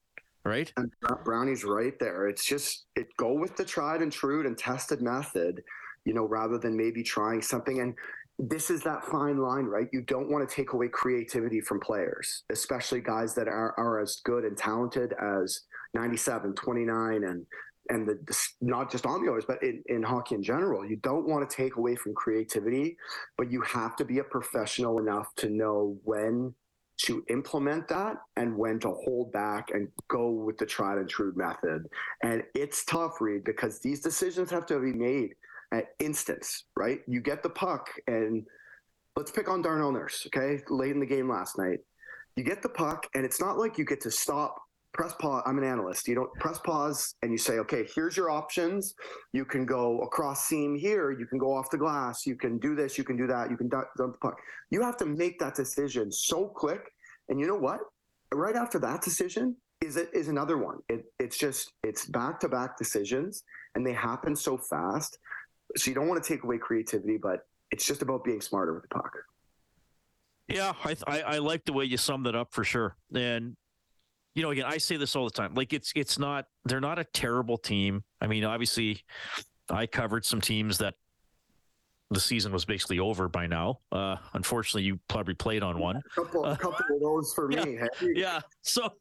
right? 0.44 0.72
And 0.76 0.90
Brownie's 1.24 1.64
right 1.64 1.98
there. 1.98 2.28
It's 2.28 2.46
just 2.46 2.86
it 2.96 3.08
go 3.16 3.32
with 3.32 3.56
the 3.56 3.64
tried 3.64 4.02
and 4.02 4.12
true 4.12 4.46
and 4.46 4.56
tested 4.56 5.02
method, 5.02 5.62
you 6.04 6.14
know, 6.14 6.24
rather 6.24 6.58
than 6.58 6.76
maybe 6.76 7.02
trying 7.02 7.42
something. 7.42 7.80
And 7.80 7.94
this 8.38 8.70
is 8.70 8.82
that 8.82 9.04
fine 9.04 9.38
line, 9.38 9.64
right? 9.64 9.88
You 9.92 10.02
don't 10.02 10.30
want 10.30 10.48
to 10.48 10.54
take 10.54 10.72
away 10.72 10.88
creativity 10.88 11.60
from 11.60 11.80
players, 11.80 12.44
especially 12.50 13.00
guys 13.00 13.34
that 13.34 13.48
are, 13.48 13.74
are 13.78 14.00
as 14.00 14.20
good 14.24 14.44
and 14.44 14.56
talented 14.56 15.14
as 15.20 15.60
97, 15.94 16.54
29, 16.54 17.24
and 17.24 17.44
and 17.88 18.06
the, 18.06 18.46
not 18.60 18.90
just 18.90 19.06
on 19.06 19.24
the 19.24 19.30
Oilers, 19.30 19.44
but 19.46 19.62
in, 19.62 19.82
in 19.86 20.02
hockey 20.02 20.34
in 20.34 20.42
general. 20.42 20.86
You 20.86 20.96
don't 20.96 21.26
want 21.26 21.48
to 21.48 21.56
take 21.56 21.76
away 21.76 21.96
from 21.96 22.14
creativity, 22.14 22.96
but 23.36 23.50
you 23.50 23.60
have 23.62 23.96
to 23.96 24.04
be 24.04 24.18
a 24.18 24.24
professional 24.24 24.98
enough 24.98 25.34
to 25.36 25.48
know 25.48 25.98
when 26.04 26.54
to 27.04 27.24
implement 27.30 27.88
that 27.88 28.16
and 28.36 28.54
when 28.56 28.78
to 28.78 28.90
hold 28.90 29.32
back 29.32 29.70
and 29.72 29.88
go 30.08 30.30
with 30.30 30.58
the 30.58 30.66
tried 30.66 30.98
and 30.98 31.08
true 31.08 31.32
method. 31.34 31.86
And 32.22 32.42
it's 32.54 32.84
tough, 32.84 33.20
Reed, 33.20 33.42
because 33.44 33.80
these 33.80 34.00
decisions 34.00 34.50
have 34.50 34.66
to 34.66 34.78
be 34.78 34.92
made 34.92 35.34
at 35.72 35.86
instance, 35.98 36.64
right? 36.76 37.00
You 37.06 37.20
get 37.20 37.42
the 37.42 37.48
puck 37.48 37.88
and 38.06 38.44
let's 39.16 39.30
pick 39.30 39.48
on 39.48 39.62
Darnell 39.62 39.92
Nurse, 39.92 40.26
okay? 40.26 40.62
Late 40.68 40.92
in 40.92 41.00
the 41.00 41.06
game 41.06 41.28
last 41.28 41.56
night. 41.56 41.78
You 42.36 42.44
get 42.44 42.62
the 42.62 42.68
puck 42.68 43.06
and 43.14 43.24
it's 43.24 43.40
not 43.40 43.56
like 43.56 43.78
you 43.78 43.84
get 43.84 44.02
to 44.02 44.10
stop 44.10 44.60
press 44.92 45.14
pause. 45.20 45.42
I'm 45.46 45.58
an 45.58 45.64
analyst. 45.64 46.08
You 46.08 46.14
don't 46.14 46.32
press 46.34 46.58
pause 46.58 47.14
and 47.22 47.30
you 47.30 47.38
say, 47.38 47.58
okay, 47.60 47.86
here's 47.94 48.16
your 48.16 48.30
options. 48.30 48.94
You 49.32 49.44
can 49.44 49.64
go 49.64 50.00
across 50.00 50.46
seam 50.46 50.76
here. 50.76 51.10
You 51.12 51.26
can 51.26 51.38
go 51.38 51.54
off 51.54 51.70
the 51.70 51.78
glass. 51.78 52.26
You 52.26 52.36
can 52.36 52.58
do 52.58 52.74
this. 52.74 52.98
You 52.98 53.04
can 53.04 53.16
do 53.16 53.26
that. 53.26 53.50
You 53.50 53.56
can 53.56 53.68
dump 53.68 53.86
the 53.96 54.08
puck. 54.20 54.38
You 54.70 54.82
have 54.82 54.96
to 54.98 55.06
make 55.06 55.38
that 55.38 55.54
decision 55.54 56.10
so 56.10 56.46
quick. 56.46 56.92
And 57.28 57.38
you 57.38 57.46
know 57.46 57.56
what? 57.56 57.80
Right 58.32 58.56
after 58.56 58.78
that 58.80 59.02
decision 59.02 59.56
is 59.80 59.96
it 59.96 60.10
is 60.12 60.28
another 60.28 60.58
one. 60.58 60.78
It, 60.88 61.04
it's 61.18 61.38
just 61.38 61.72
it's 61.82 62.06
back 62.06 62.38
to 62.40 62.48
back 62.48 62.76
decisions, 62.76 63.44
and 63.74 63.86
they 63.86 63.92
happen 63.92 64.36
so 64.36 64.58
fast. 64.58 65.18
So 65.76 65.90
you 65.90 65.94
don't 65.94 66.06
want 66.08 66.22
to 66.22 66.28
take 66.28 66.44
away 66.44 66.58
creativity, 66.58 67.16
but 67.16 67.46
it's 67.70 67.86
just 67.86 68.02
about 68.02 68.24
being 68.24 68.40
smarter 68.40 68.74
with 68.74 68.82
the 68.82 68.88
puck. 68.88 69.12
Yeah, 70.48 70.74
I, 70.84 70.96
I, 71.06 71.20
I 71.20 71.38
like 71.38 71.64
the 71.64 71.72
way 71.72 71.84
you 71.84 71.96
summed 71.96 72.26
it 72.26 72.34
up 72.34 72.52
for 72.52 72.64
sure. 72.64 72.96
And 73.14 73.56
you 74.34 74.42
know, 74.42 74.50
again, 74.50 74.66
I 74.66 74.78
say 74.78 74.96
this 74.96 75.16
all 75.16 75.24
the 75.24 75.30
time. 75.30 75.54
Like 75.54 75.72
it's 75.72 75.92
it's 75.96 76.18
not 76.18 76.46
they're 76.64 76.80
not 76.80 76.98
a 76.98 77.04
terrible 77.04 77.58
team. 77.58 78.04
I 78.20 78.26
mean, 78.26 78.44
obviously, 78.44 79.02
I 79.68 79.86
covered 79.86 80.24
some 80.24 80.40
teams 80.40 80.78
that 80.78 80.94
the 82.12 82.20
season 82.20 82.52
was 82.52 82.64
basically 82.64 82.98
over 82.98 83.28
by 83.28 83.46
now. 83.46 83.78
Uh, 83.92 84.16
unfortunately, 84.34 84.82
you 84.82 84.98
probably 85.06 85.34
played 85.34 85.62
on 85.62 85.78
one. 85.78 85.96
A 85.96 86.02
couple, 86.02 86.44
a 86.44 86.56
couple 86.56 86.96
of 86.96 87.00
those 87.00 87.32
for 87.32 87.50
yeah, 87.52 87.64
me. 87.64 87.76
Hey? 87.76 88.08
Yeah. 88.14 88.40
So, 88.62 88.92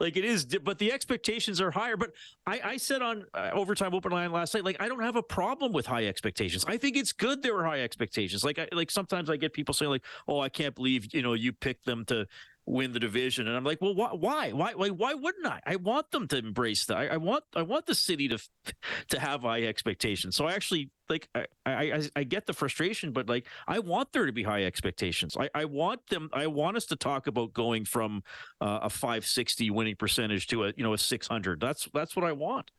like, 0.00 0.16
it 0.16 0.24
is, 0.24 0.46
but 0.46 0.78
the 0.78 0.90
expectations 0.90 1.60
are 1.60 1.70
higher. 1.70 1.98
But 1.98 2.12
I, 2.46 2.60
I 2.64 2.76
said 2.78 3.02
on 3.02 3.24
uh, 3.34 3.50
overtime 3.52 3.94
open 3.94 4.10
line 4.10 4.32
last 4.32 4.54
night, 4.54 4.64
like, 4.64 4.78
I 4.80 4.88
don't 4.88 5.02
have 5.02 5.16
a 5.16 5.22
problem 5.22 5.72
with 5.72 5.84
high 5.84 6.06
expectations. 6.06 6.64
I 6.66 6.78
think 6.78 6.96
it's 6.96 7.12
good 7.12 7.42
there 7.42 7.54
were 7.54 7.64
high 7.64 7.82
expectations. 7.82 8.42
Like, 8.42 8.58
I, 8.58 8.68
like 8.72 8.90
sometimes 8.90 9.28
I 9.28 9.36
get 9.36 9.52
people 9.52 9.74
saying, 9.74 9.90
like, 9.90 10.04
"Oh, 10.26 10.40
I 10.40 10.48
can't 10.48 10.74
believe 10.74 11.14
you 11.14 11.20
know 11.20 11.34
you 11.34 11.52
picked 11.52 11.84
them 11.84 12.06
to." 12.06 12.26
Win 12.66 12.92
the 12.92 12.98
division. 12.98 13.46
And 13.46 13.56
I'm 13.56 13.64
like, 13.64 13.80
well, 13.80 13.94
why, 13.94 14.12
why, 14.52 14.72
why, 14.72 14.88
why 14.90 15.14
wouldn't 15.14 15.46
I? 15.46 15.60
I 15.64 15.76
want 15.76 16.10
them 16.10 16.26
to 16.28 16.38
embrace 16.38 16.84
that. 16.86 16.96
I, 16.96 17.06
I 17.06 17.16
want, 17.16 17.44
I 17.54 17.62
want 17.62 17.86
the 17.86 17.94
city 17.94 18.28
to, 18.28 18.38
to 19.08 19.20
have 19.20 19.42
high 19.42 19.62
expectations. 19.62 20.34
So 20.36 20.46
I 20.46 20.52
actually 20.52 20.90
like, 21.08 21.28
I, 21.34 21.46
I, 21.64 22.08
I 22.16 22.24
get 22.24 22.46
the 22.46 22.52
frustration, 22.52 23.12
but 23.12 23.28
like, 23.28 23.46
I 23.68 23.78
want 23.78 24.12
there 24.12 24.26
to 24.26 24.32
be 24.32 24.42
high 24.42 24.64
expectations. 24.64 25.36
I, 25.38 25.48
I 25.54 25.64
want 25.64 26.06
them. 26.08 26.28
I 26.32 26.48
want 26.48 26.76
us 26.76 26.86
to 26.86 26.96
talk 26.96 27.28
about 27.28 27.52
going 27.52 27.84
from 27.84 28.24
uh, 28.60 28.80
a 28.82 28.90
560 28.90 29.70
winning 29.70 29.96
percentage 29.96 30.48
to 30.48 30.64
a, 30.64 30.72
you 30.76 30.82
know, 30.82 30.92
a 30.92 30.98
600. 30.98 31.60
That's, 31.60 31.88
that's 31.94 32.16
what 32.16 32.24
I 32.24 32.32
want. 32.32 32.70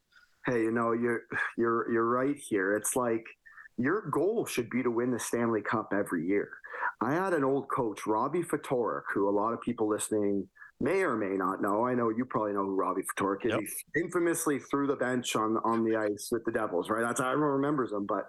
Hey, 0.46 0.64
you 0.64 0.72
know, 0.72 0.92
you're, 0.92 1.24
you're, 1.58 1.92
you're 1.92 2.10
right 2.10 2.36
here. 2.38 2.76
It's 2.76 2.96
like, 2.96 3.26
your 3.78 4.10
goal 4.10 4.46
should 4.46 4.70
be 4.70 4.82
to 4.82 4.90
win 4.90 5.12
the 5.12 5.20
Stanley 5.20 5.62
Cup 5.62 5.94
every 5.94 6.26
year. 6.26 6.50
I 7.02 7.14
had 7.14 7.34
an 7.34 7.44
old 7.44 7.70
coach, 7.70 8.08
Robbie 8.08 8.44
Ftorek, 8.44 9.04
who 9.14 9.30
a 9.30 9.32
lot 9.32 9.54
of 9.54 9.62
people 9.62 9.88
listening 9.88 10.48
may 10.80 11.02
or 11.02 11.16
may 11.16 11.38
not 11.38 11.62
know. 11.62 11.86
I 11.86 11.94
know 11.94 12.10
you 12.10 12.26
probably 12.26 12.54
know 12.54 12.64
who 12.64 12.76
Robbie 12.76 13.04
Ftorek 13.18 13.46
is. 13.46 13.52
Yep. 13.52 13.62
He 13.94 14.02
infamously 14.02 14.60
threw 14.60 14.88
the 14.88 14.96
bench 14.96 15.36
on 15.36 15.58
on 15.64 15.84
the 15.84 15.96
ice 15.96 16.30
with 16.32 16.44
the 16.46 16.52
Devils, 16.52 16.90
right? 16.90 17.02
That's 17.02 17.20
how 17.20 17.32
everyone 17.32 17.54
remembers 17.54 17.92
him. 17.92 18.06
But 18.06 18.26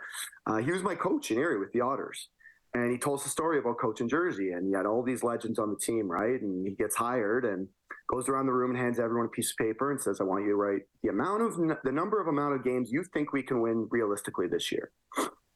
uh, 0.47 0.57
he 0.59 0.71
was 0.71 0.83
my 0.83 0.95
coach 0.95 1.31
in 1.31 1.39
Erie 1.39 1.59
with 1.59 1.73
the 1.73 1.81
Otters. 1.81 2.29
And 2.75 2.93
he 2.93 2.99
told 2.99 3.21
us 3.21 3.27
a 3.27 3.31
story 3.31 3.59
about 3.59 3.79
coaching 3.79 4.11
Jersey, 4.11 4.53
and 4.53 4.67
he 4.67 4.75
had 4.75 4.85
all 4.85 5.03
these 5.03 5.23
legends 5.23 5.59
on 5.59 5.71
the 5.71 5.79
team, 5.79 6.07
right? 6.11 6.41
And 6.41 6.67
he 6.67 6.75
gets 6.75 6.95
hired 6.95 7.47
and 7.47 7.67
goes 8.11 8.29
around 8.29 8.45
the 8.45 8.53
room 8.53 8.73
and 8.73 8.79
hands 8.79 8.99
everyone 8.99 9.27
a 9.27 9.31
piece 9.31 9.51
of 9.53 9.57
paper 9.57 9.91
and 9.91 10.01
says, 10.01 10.21
"I 10.21 10.25
want 10.25 10.45
you 10.45 10.51
to 10.51 10.57
write 10.57 10.83
the 11.03 11.09
amount 11.09 11.43
of 11.43 11.57
the 11.57 11.93
number 11.93 12.21
of 12.21 12.29
amount 12.29 12.55
of 12.55 12.65
games 12.65 12.93
you 12.93 13.05
think 13.05 13.33
we 13.33 13.43
can 13.43 13.63
win 13.63 13.89
realistically 13.91 14.49
this 14.49 14.71
year." 14.71 14.91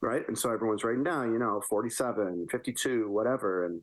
Right? 0.02 0.26
And 0.28 0.36
so 0.36 0.50
everyone's 0.50 0.84
writing 0.84 1.04
down, 1.04 1.32
you 1.32 1.38
know, 1.38 1.62
47, 1.70 2.48
52, 2.50 3.08
whatever. 3.08 3.64
And 3.64 3.82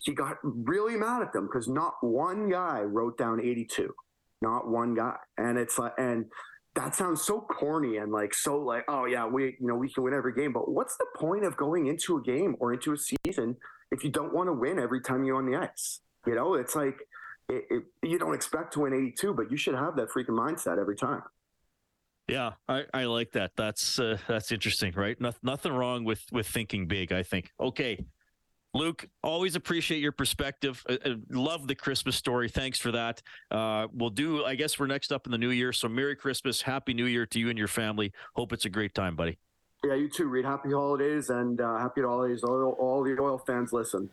he 0.00 0.12
got 0.12 0.36
really 0.42 0.96
mad 0.96 1.22
at 1.22 1.32
them 1.32 1.46
because 1.46 1.68
not 1.68 1.94
one 2.00 2.50
guy 2.50 2.80
wrote 2.80 3.16
down 3.16 3.40
82, 3.40 3.94
not 4.42 4.68
one 4.68 4.94
guy. 4.94 5.16
And 5.38 5.56
it's 5.56 5.78
like, 5.78 5.92
and 5.96 6.26
that 6.74 6.94
sounds 6.94 7.22
so 7.22 7.40
corny 7.40 7.98
and 7.98 8.10
like 8.10 8.34
so 8.34 8.58
like, 8.58 8.84
oh 8.88 9.04
yeah, 9.04 9.24
we, 9.26 9.56
you 9.60 9.66
know, 9.66 9.76
we 9.76 9.92
can 9.92 10.02
win 10.02 10.14
every 10.14 10.34
game. 10.34 10.52
But 10.52 10.70
what's 10.70 10.96
the 10.96 11.06
point 11.16 11.44
of 11.44 11.56
going 11.56 11.86
into 11.86 12.16
a 12.16 12.22
game 12.22 12.56
or 12.58 12.72
into 12.72 12.92
a 12.92 12.96
season 12.96 13.56
if 13.92 14.02
you 14.02 14.10
don't 14.10 14.34
want 14.34 14.48
to 14.48 14.52
win 14.52 14.78
every 14.78 15.00
time 15.00 15.24
you're 15.24 15.36
on 15.36 15.46
the 15.46 15.56
ice? 15.56 16.00
You 16.26 16.34
know, 16.34 16.54
it's 16.54 16.74
like, 16.74 16.98
it, 17.48 17.64
it, 17.70 17.82
you 18.02 18.18
don't 18.18 18.34
expect 18.34 18.72
to 18.74 18.80
win 18.80 18.94
82, 18.94 19.34
but 19.34 19.50
you 19.50 19.56
should 19.56 19.74
have 19.74 19.96
that 19.96 20.08
freaking 20.08 20.30
mindset 20.30 20.78
every 20.78 20.96
time. 20.96 21.22
Yeah, 22.28 22.52
I, 22.68 22.84
I 22.94 23.04
like 23.04 23.32
that. 23.32 23.52
That's 23.56 23.98
uh, 23.98 24.16
that's 24.28 24.52
interesting, 24.52 24.92
right? 24.96 25.20
No, 25.20 25.32
nothing 25.42 25.72
wrong 25.72 26.04
with 26.04 26.24
with 26.32 26.46
thinking 26.46 26.86
big. 26.86 27.12
I 27.12 27.22
think. 27.22 27.50
Okay, 27.60 28.04
Luke, 28.74 29.06
always 29.22 29.54
appreciate 29.54 30.00
your 30.00 30.12
perspective. 30.12 30.82
I, 30.88 30.98
I 31.04 31.14
love 31.30 31.66
the 31.66 31.74
Christmas 31.74 32.16
story. 32.16 32.48
Thanks 32.48 32.78
for 32.78 32.90
that. 32.92 33.20
Uh, 33.50 33.86
we'll 33.92 34.10
do. 34.10 34.44
I 34.44 34.54
guess 34.54 34.78
we're 34.78 34.86
next 34.86 35.12
up 35.12 35.26
in 35.26 35.32
the 35.32 35.38
new 35.38 35.50
year. 35.50 35.72
So 35.72 35.88
Merry 35.88 36.16
Christmas, 36.16 36.62
Happy 36.62 36.94
New 36.94 37.04
Year 37.04 37.26
to 37.26 37.38
you 37.38 37.50
and 37.50 37.58
your 37.58 37.68
family. 37.68 38.12
Hope 38.34 38.52
it's 38.52 38.64
a 38.64 38.70
great 38.70 38.94
time, 38.94 39.14
buddy. 39.14 39.38
Yeah, 39.84 39.94
you 39.94 40.08
too, 40.08 40.28
Reed. 40.28 40.44
Happy 40.44 40.70
holidays 40.70 41.28
and 41.28 41.60
uh, 41.60 41.76
happy 41.78 42.02
holidays. 42.02 42.44
All, 42.44 42.76
all 42.78 43.02
the 43.02 43.20
oil 43.20 43.36
fans 43.36 43.72
listen. 43.72 44.08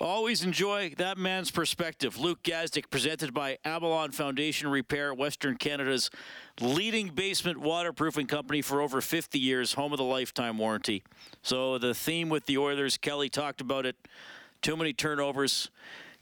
Always 0.00 0.44
enjoy 0.44 0.94
that 0.98 1.18
man's 1.18 1.50
perspective. 1.50 2.18
Luke 2.20 2.44
Gazdic, 2.44 2.88
presented 2.88 3.34
by 3.34 3.58
Avalon 3.64 4.12
Foundation 4.12 4.68
Repair, 4.68 5.12
Western 5.12 5.56
Canada's 5.56 6.08
leading 6.60 7.08
basement 7.08 7.58
waterproofing 7.58 8.28
company 8.28 8.62
for 8.62 8.80
over 8.80 9.00
50 9.00 9.40
years, 9.40 9.72
home 9.72 9.92
of 9.92 9.98
the 9.98 10.04
lifetime 10.04 10.56
warranty. 10.56 11.02
So, 11.42 11.78
the 11.78 11.94
theme 11.94 12.28
with 12.28 12.46
the 12.46 12.58
Oilers, 12.58 12.96
Kelly 12.96 13.28
talked 13.28 13.60
about 13.60 13.86
it 13.86 13.96
too 14.62 14.76
many 14.76 14.92
turnovers. 14.92 15.68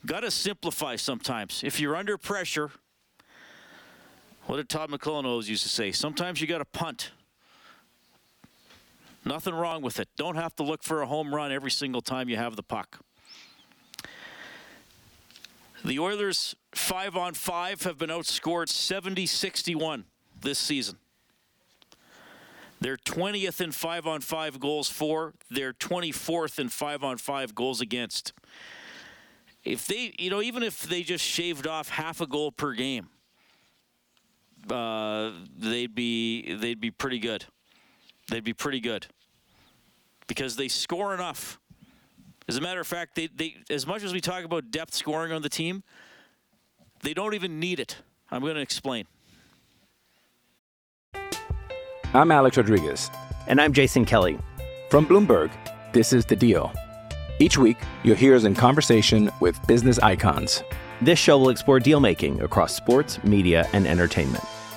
Got 0.07 0.21
to 0.21 0.31
simplify 0.31 0.95
sometimes. 0.95 1.63
If 1.63 1.79
you're 1.79 1.95
under 1.95 2.17
pressure, 2.17 2.71
what 4.47 4.57
did 4.57 4.69
Todd 4.69 4.89
McLellan 4.89 5.25
always 5.25 5.49
used 5.49 5.63
to 5.63 5.69
say? 5.69 5.91
Sometimes 5.91 6.41
you 6.41 6.47
got 6.47 6.59
to 6.59 6.65
punt. 6.65 7.11
Nothing 9.23 9.53
wrong 9.53 9.83
with 9.83 9.99
it. 9.99 10.07
Don't 10.17 10.35
have 10.35 10.55
to 10.55 10.63
look 10.63 10.81
for 10.81 11.03
a 11.03 11.05
home 11.05 11.35
run 11.35 11.51
every 11.51 11.69
single 11.71 12.01
time 12.01 12.27
you 12.27 12.37
have 12.37 12.55
the 12.55 12.63
puck. 12.63 13.01
The 15.85 15.99
Oilers, 15.99 16.55
five 16.73 17.15
on 17.15 17.33
five, 17.33 17.83
have 17.83 17.97
been 17.97 18.09
outscored 18.09 18.69
70 18.69 19.25
61 19.25 20.05
this 20.41 20.59
season. 20.59 20.97
They're 22.79 22.97
20th 22.97 23.61
in 23.61 23.71
five 23.71 24.05
on 24.05 24.21
five 24.21 24.59
goals 24.59 24.89
for. 24.89 25.33
They're 25.49 25.73
24th 25.73 26.59
in 26.59 26.69
five 26.69 27.03
on 27.03 27.17
five 27.17 27.55
goals 27.55 27.81
against. 27.81 28.33
If 29.63 29.87
they, 29.87 30.13
you 30.19 30.29
know, 30.29 30.41
even 30.41 30.63
if 30.63 30.83
they 30.83 31.03
just 31.03 31.25
shaved 31.25 31.67
off 31.67 31.89
half 31.89 32.21
a 32.21 32.27
goal 32.27 32.51
per 32.51 32.73
game, 32.73 33.09
uh, 34.69 35.31
they'd 35.57 35.93
be 35.93 36.53
they'd 36.55 36.79
be 36.79 36.91
pretty 36.91 37.19
good. 37.19 37.45
They'd 38.29 38.43
be 38.43 38.53
pretty 38.53 38.79
good 38.79 39.07
because 40.27 40.55
they 40.55 40.67
score 40.67 41.13
enough. 41.13 41.59
As 42.49 42.55
a 42.55 42.61
matter 42.61 42.79
of 42.79 42.87
fact, 42.87 43.15
they, 43.15 43.27
they 43.27 43.57
as 43.69 43.85
much 43.85 44.03
as 44.03 44.13
we 44.13 44.21
talk 44.21 44.45
about 44.45 44.71
depth 44.71 44.93
scoring 44.93 45.33
on 45.33 45.41
the 45.41 45.49
team, 45.49 45.83
they 47.03 47.13
don't 47.13 47.33
even 47.33 47.59
need 47.59 47.79
it. 47.79 47.97
I'm 48.31 48.41
going 48.41 48.55
to 48.55 48.61
explain. 48.61 49.05
I'm 52.13 52.31
Alex 52.31 52.55
Rodriguez. 52.55 53.11
And 53.47 53.59
I'm 53.59 53.73
Jason 53.73 54.05
Kelly. 54.05 54.39
From 54.89 55.05
Bloomberg, 55.05 55.51
this 55.91 56.13
is 56.13 56.25
The 56.25 56.35
Deal. 56.35 56.71
Each 57.39 57.57
week, 57.57 57.77
you'll 58.03 58.15
hear 58.15 58.35
us 58.35 58.45
in 58.45 58.55
conversation 58.55 59.29
with 59.41 59.59
business 59.67 59.99
icons. 59.99 60.63
This 61.01 61.19
show 61.19 61.37
will 61.37 61.49
explore 61.49 61.79
deal 61.79 61.99
making 61.99 62.41
across 62.41 62.73
sports, 62.73 63.21
media, 63.23 63.67
and 63.73 63.85
entertainment. 63.85 64.43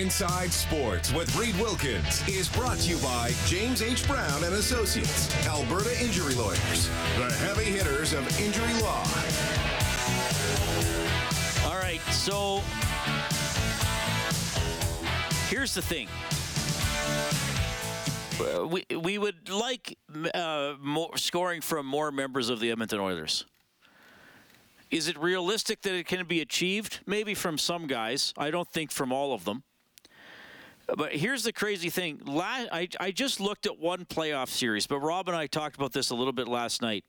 Inside 0.00 0.50
Sports 0.50 1.12
with 1.12 1.36
Reed 1.36 1.54
Wilkins 1.56 2.26
is 2.26 2.48
brought 2.48 2.78
to 2.78 2.88
you 2.88 2.96
by 3.02 3.32
James 3.44 3.82
H. 3.82 4.08
Brown 4.08 4.44
and 4.44 4.54
Associates, 4.54 5.28
Alberta 5.46 5.92
Injury 6.02 6.34
Lawyers, 6.36 6.88
the 7.18 7.30
heavy 7.40 7.64
hitters 7.64 8.14
of 8.14 8.24
injury 8.40 8.72
law. 8.80 9.04
All 11.66 11.78
right, 11.78 12.00
so 12.10 12.62
here's 15.50 15.74
the 15.74 15.82
thing. 15.82 16.08
uh, 18.40 18.66
we 18.66 18.86
we 18.96 19.18
would 19.18 19.50
like 19.50 19.98
uh, 20.32 20.76
more 20.80 21.14
scoring 21.18 21.60
from 21.60 21.84
more 21.84 22.10
members 22.10 22.48
of 22.48 22.58
the 22.58 22.70
Edmonton 22.70 23.00
Oilers. 23.00 23.44
Is 24.90 25.08
it 25.08 25.18
realistic 25.18 25.82
that 25.82 25.92
it 25.92 26.06
can 26.06 26.24
be 26.26 26.40
achieved? 26.40 27.00
Maybe 27.04 27.34
from 27.34 27.58
some 27.58 27.86
guys. 27.86 28.32
I 28.38 28.50
don't 28.50 28.68
think 28.68 28.90
from 28.92 29.12
all 29.12 29.34
of 29.34 29.44
them. 29.44 29.62
But 30.96 31.12
here's 31.12 31.44
the 31.44 31.52
crazy 31.52 31.90
thing. 31.90 32.20
I, 32.26 32.88
I 32.98 33.10
just 33.10 33.40
looked 33.40 33.66
at 33.66 33.78
one 33.78 34.04
playoff 34.04 34.48
series, 34.48 34.86
but 34.86 35.00
Rob 35.00 35.28
and 35.28 35.36
I 35.36 35.46
talked 35.46 35.76
about 35.76 35.92
this 35.92 36.10
a 36.10 36.14
little 36.14 36.32
bit 36.32 36.48
last 36.48 36.82
night. 36.82 37.04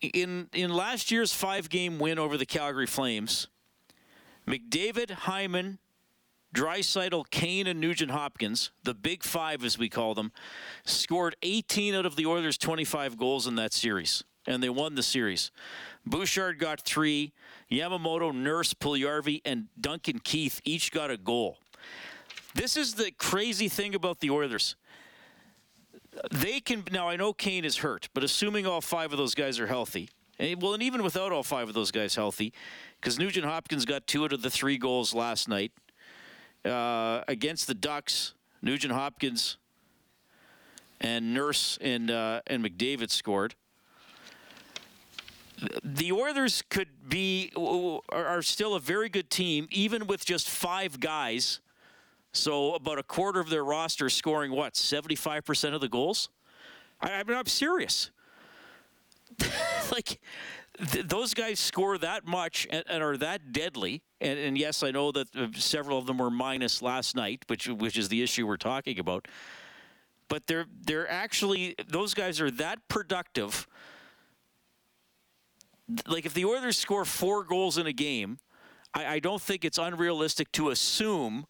In 0.00 0.48
in 0.52 0.72
last 0.72 1.10
year's 1.10 1.32
five 1.32 1.68
game 1.68 1.98
win 1.98 2.18
over 2.18 2.38
the 2.38 2.46
Calgary 2.46 2.86
Flames, 2.86 3.48
McDavid, 4.46 5.10
Hyman, 5.10 5.78
Draisaitl, 6.54 7.30
Kane, 7.30 7.66
and 7.66 7.80
Nugent 7.80 8.10
Hopkins, 8.10 8.70
the 8.82 8.94
big 8.94 9.22
five 9.22 9.62
as 9.62 9.78
we 9.78 9.88
call 9.88 10.14
them, 10.14 10.32
scored 10.84 11.36
18 11.42 11.94
out 11.94 12.06
of 12.06 12.16
the 12.16 12.26
Oilers' 12.26 12.58
25 12.58 13.16
goals 13.16 13.46
in 13.46 13.56
that 13.56 13.72
series, 13.72 14.24
and 14.46 14.62
they 14.62 14.70
won 14.70 14.94
the 14.94 15.02
series. 15.02 15.50
Bouchard 16.04 16.58
got 16.58 16.80
three. 16.80 17.32
Yamamoto, 17.70 18.34
Nurse, 18.34 18.74
Puljujarvi, 18.74 19.42
and 19.44 19.66
Duncan 19.80 20.18
Keith 20.18 20.60
each 20.64 20.90
got 20.90 21.10
a 21.10 21.16
goal. 21.16 21.58
This 22.54 22.76
is 22.76 22.94
the 22.94 23.10
crazy 23.12 23.68
thing 23.68 23.94
about 23.94 24.20
the 24.20 24.30
Oilers. 24.30 24.76
They 26.32 26.60
can 26.60 26.84
now. 26.90 27.08
I 27.08 27.16
know 27.16 27.32
Kane 27.32 27.64
is 27.64 27.78
hurt, 27.78 28.08
but 28.12 28.24
assuming 28.24 28.66
all 28.66 28.80
five 28.80 29.12
of 29.12 29.18
those 29.18 29.34
guys 29.34 29.60
are 29.60 29.68
healthy, 29.68 30.08
and, 30.38 30.60
well, 30.60 30.74
and 30.74 30.82
even 30.82 31.02
without 31.04 31.30
all 31.30 31.44
five 31.44 31.68
of 31.68 31.74
those 31.74 31.92
guys 31.92 32.16
healthy, 32.16 32.52
because 33.00 33.18
Nugent 33.18 33.46
Hopkins 33.46 33.84
got 33.84 34.06
two 34.06 34.24
out 34.24 34.32
of 34.32 34.42
the 34.42 34.50
three 34.50 34.76
goals 34.76 35.14
last 35.14 35.48
night 35.48 35.72
uh, 36.64 37.22
against 37.28 37.68
the 37.68 37.74
Ducks. 37.74 38.34
Nugent 38.60 38.92
Hopkins 38.92 39.56
and 41.00 41.32
Nurse 41.32 41.78
and 41.80 42.10
uh, 42.10 42.40
and 42.48 42.64
McDavid 42.64 43.10
scored. 43.10 43.54
The 45.84 46.10
Oilers 46.10 46.62
could 46.68 46.88
be 47.08 47.52
are 48.08 48.42
still 48.42 48.74
a 48.74 48.80
very 48.80 49.08
good 49.08 49.30
team, 49.30 49.68
even 49.70 50.06
with 50.06 50.24
just 50.24 50.50
five 50.50 50.98
guys. 50.98 51.60
So 52.32 52.74
about 52.74 52.98
a 52.98 53.02
quarter 53.02 53.40
of 53.40 53.50
their 53.50 53.64
roster 53.64 54.08
scoring 54.08 54.52
what 54.52 54.76
seventy 54.76 55.16
five 55.16 55.44
percent 55.44 55.74
of 55.74 55.80
the 55.80 55.88
goals. 55.88 56.28
I, 57.00 57.12
I 57.14 57.24
mean, 57.24 57.36
I'm 57.36 57.46
serious. 57.46 58.10
like 59.92 60.20
th- 60.92 61.06
those 61.06 61.34
guys 61.34 61.58
score 61.58 61.98
that 61.98 62.26
much 62.26 62.66
and, 62.70 62.84
and 62.88 63.02
are 63.02 63.16
that 63.16 63.52
deadly. 63.52 64.02
And, 64.20 64.38
and, 64.38 64.58
yes, 64.58 64.82
I 64.82 64.90
know 64.90 65.12
that 65.12 65.34
uh, 65.34 65.48
several 65.54 65.98
of 65.98 66.06
them 66.06 66.18
were 66.18 66.30
minus 66.30 66.82
last 66.82 67.16
night, 67.16 67.44
which 67.46 67.68
which 67.68 67.96
is 67.96 68.08
the 68.08 68.22
issue 68.22 68.46
we're 68.46 68.56
talking 68.56 68.98
about. 68.98 69.26
But 70.28 70.46
they're 70.46 70.66
they're 70.82 71.10
actually 71.10 71.74
those 71.88 72.14
guys 72.14 72.40
are 72.40 72.50
that 72.52 72.86
productive. 72.88 73.66
Like 76.06 76.24
if 76.24 76.34
the 76.34 76.44
Oilers 76.44 76.76
score 76.76 77.04
four 77.04 77.42
goals 77.42 77.76
in 77.76 77.86
a 77.86 77.92
game, 77.92 78.38
I, 78.94 79.14
I 79.14 79.18
don't 79.18 79.42
think 79.42 79.64
it's 79.64 79.78
unrealistic 79.78 80.52
to 80.52 80.70
assume 80.70 81.46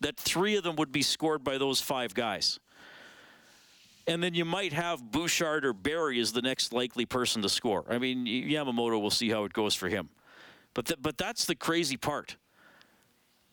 that 0.00 0.16
three 0.16 0.56
of 0.56 0.64
them 0.64 0.76
would 0.76 0.92
be 0.92 1.02
scored 1.02 1.44
by 1.44 1.58
those 1.58 1.80
five 1.80 2.14
guys. 2.14 2.58
And 4.06 4.22
then 4.22 4.34
you 4.34 4.44
might 4.44 4.72
have 4.72 5.10
Bouchard 5.10 5.64
or 5.64 5.72
Barrie 5.72 6.20
as 6.20 6.32
the 6.32 6.42
next 6.42 6.72
likely 6.72 7.06
person 7.06 7.40
to 7.42 7.48
score. 7.48 7.84
I 7.88 7.98
mean, 7.98 8.26
Yamamoto, 8.26 9.00
we'll 9.00 9.10
see 9.10 9.30
how 9.30 9.44
it 9.44 9.52
goes 9.52 9.74
for 9.74 9.88
him. 9.88 10.10
But 10.74 10.92
but 11.00 11.16
that's 11.16 11.46
the 11.46 11.54
crazy 11.54 11.96
part. 11.96 12.36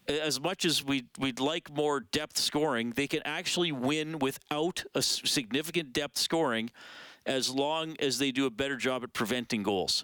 As 0.08 0.42
much 0.42 0.66
as 0.66 0.84
we'd, 0.84 1.08
we'd 1.20 1.40
like 1.40 1.74
more 1.74 2.02
depth 2.02 2.38
scoring, 2.38 2.92
they 2.96 3.08
can 3.08 3.22
actually 3.24 3.72
win 3.72 4.20
without 4.20 4.84
a 4.96 5.02
significant 5.02 5.94
depth 5.94 6.18
scoring 6.18 6.72
as 7.26 7.50
long 7.50 7.96
as 8.00 8.18
they 8.18 8.32
do 8.32 8.48
a 8.48 8.50
better 8.50 8.76
job 8.76 9.04
at 9.04 9.14
preventing 9.14 9.62
goals. 9.62 10.04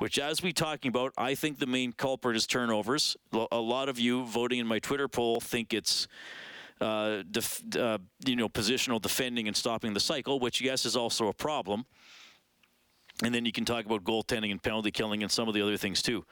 Which, 0.00 0.18
as 0.18 0.42
we're 0.42 0.52
talking 0.52 0.88
about, 0.88 1.12
I 1.18 1.34
think 1.34 1.58
the 1.58 1.66
main 1.66 1.92
culprit 1.92 2.34
is 2.34 2.46
turnovers. 2.46 3.18
A 3.52 3.60
lot 3.60 3.90
of 3.90 3.98
you 3.98 4.24
voting 4.24 4.58
in 4.58 4.66
my 4.66 4.78
Twitter 4.78 5.08
poll 5.08 5.40
think 5.40 5.74
it's 5.74 6.08
uh, 6.80 7.22
def, 7.30 7.62
uh, 7.76 7.98
you 8.24 8.34
know, 8.34 8.48
positional 8.48 8.98
defending 8.98 9.46
and 9.46 9.54
stopping 9.54 9.92
the 9.92 10.00
cycle, 10.00 10.40
which 10.40 10.62
yes 10.62 10.86
is 10.86 10.96
also 10.96 11.28
a 11.28 11.34
problem. 11.34 11.84
And 13.22 13.34
then 13.34 13.44
you 13.44 13.52
can 13.52 13.66
talk 13.66 13.84
about 13.84 14.02
goaltending 14.02 14.50
and 14.50 14.62
penalty 14.62 14.90
killing 14.90 15.22
and 15.22 15.30
some 15.30 15.48
of 15.48 15.54
the 15.54 15.60
other 15.60 15.76
things 15.76 16.00
too. 16.00 16.24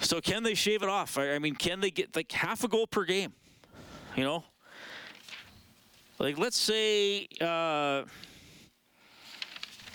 So 0.00 0.18
can 0.22 0.42
they 0.42 0.54
shave 0.54 0.82
it 0.82 0.88
off? 0.88 1.18
I, 1.18 1.34
I 1.34 1.38
mean, 1.38 1.54
can 1.54 1.80
they 1.80 1.90
get 1.90 2.16
like 2.16 2.32
half 2.32 2.64
a 2.64 2.68
goal 2.68 2.86
per 2.86 3.04
game? 3.04 3.34
You 4.16 4.24
know, 4.24 4.44
like 6.18 6.38
let's 6.38 6.58
say, 6.58 7.28
uh, 7.42 8.04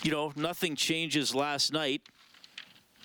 you 0.04 0.12
know, 0.12 0.32
nothing 0.36 0.76
changes 0.76 1.34
last 1.34 1.72
night. 1.72 2.02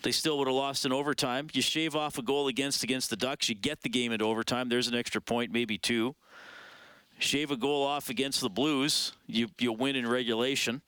They 0.02 0.12
still 0.12 0.38
would 0.38 0.48
have 0.48 0.56
lost 0.56 0.86
in 0.86 0.94
overtime. 0.94 1.48
You 1.52 1.62
shave 1.62 1.96
off 1.96 2.18
a 2.18 2.22
goal 2.22 2.48
against 2.48 2.84
against 2.84 3.10
the 3.10 3.18
Ducks, 3.18 3.50
you 3.50 3.56
get 3.56 3.82
the 3.82 3.90
game 3.90 4.12
into 4.12 4.26
overtime. 4.26 4.70
There's 4.70 4.88
an 4.88 4.96
extra 4.96 5.22
point, 5.22 5.52
maybe 5.52 5.78
two. 5.78 6.16
Shave 7.18 7.52
a 7.52 7.58
goal 7.58 7.86
off 7.86 8.10
against 8.10 8.40
the 8.40 8.50
Blues, 8.50 9.14
you 9.28 9.50
you 9.60 9.74
win 9.74 9.96
in 9.96 10.08
regulation. 10.08 10.82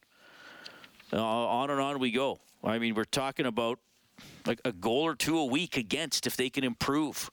Uh, 1.12 1.22
on 1.22 1.70
and 1.70 1.82
on 1.82 2.00
we 2.00 2.12
go. 2.12 2.40
I 2.64 2.80
mean, 2.80 2.96
we're 2.96 3.04
talking 3.04 3.46
about 3.46 3.80
like 4.46 4.62
a 4.64 4.72
goal 4.72 5.04
or 5.04 5.16
two 5.16 5.38
a 5.38 5.46
week 5.46 5.76
against 5.76 6.26
if 6.26 6.38
they 6.38 6.50
can 6.50 6.64
improve. 6.64 7.30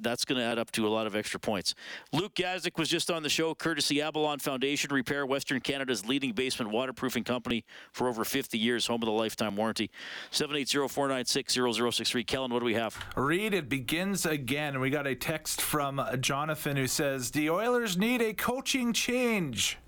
That's 0.00 0.24
going 0.24 0.38
to 0.38 0.44
add 0.44 0.58
up 0.58 0.70
to 0.72 0.86
a 0.86 0.90
lot 0.90 1.06
of 1.06 1.14
extra 1.14 1.38
points. 1.40 1.74
Luke 2.12 2.34
Gazdic 2.34 2.78
was 2.78 2.88
just 2.88 3.10
on 3.10 3.22
the 3.22 3.28
show, 3.28 3.54
courtesy 3.54 4.02
Avalon 4.02 4.38
Foundation 4.38 4.92
Repair, 4.92 5.26
Western 5.26 5.60
Canada's 5.60 6.06
leading 6.06 6.32
basement 6.32 6.70
waterproofing 6.70 7.24
company 7.24 7.64
for 7.92 8.08
over 8.08 8.24
50 8.24 8.58
years, 8.58 8.86
home 8.86 9.02
of 9.02 9.06
the 9.06 9.12
lifetime 9.12 9.56
warranty. 9.56 9.90
780-496-0063. 10.32 12.26
Kellen, 12.26 12.52
what 12.52 12.60
do 12.60 12.64
we 12.64 12.74
have? 12.74 12.96
Read 13.16 13.54
it 13.54 13.68
begins 13.68 14.26
again. 14.26 14.80
We 14.80 14.90
got 14.90 15.06
a 15.06 15.14
text 15.14 15.60
from 15.62 16.00
Jonathan 16.20 16.76
who 16.76 16.86
says 16.86 17.30
the 17.30 17.50
Oilers 17.50 17.96
need 17.96 18.22
a 18.22 18.32
coaching 18.32 18.92
change. 18.92 19.78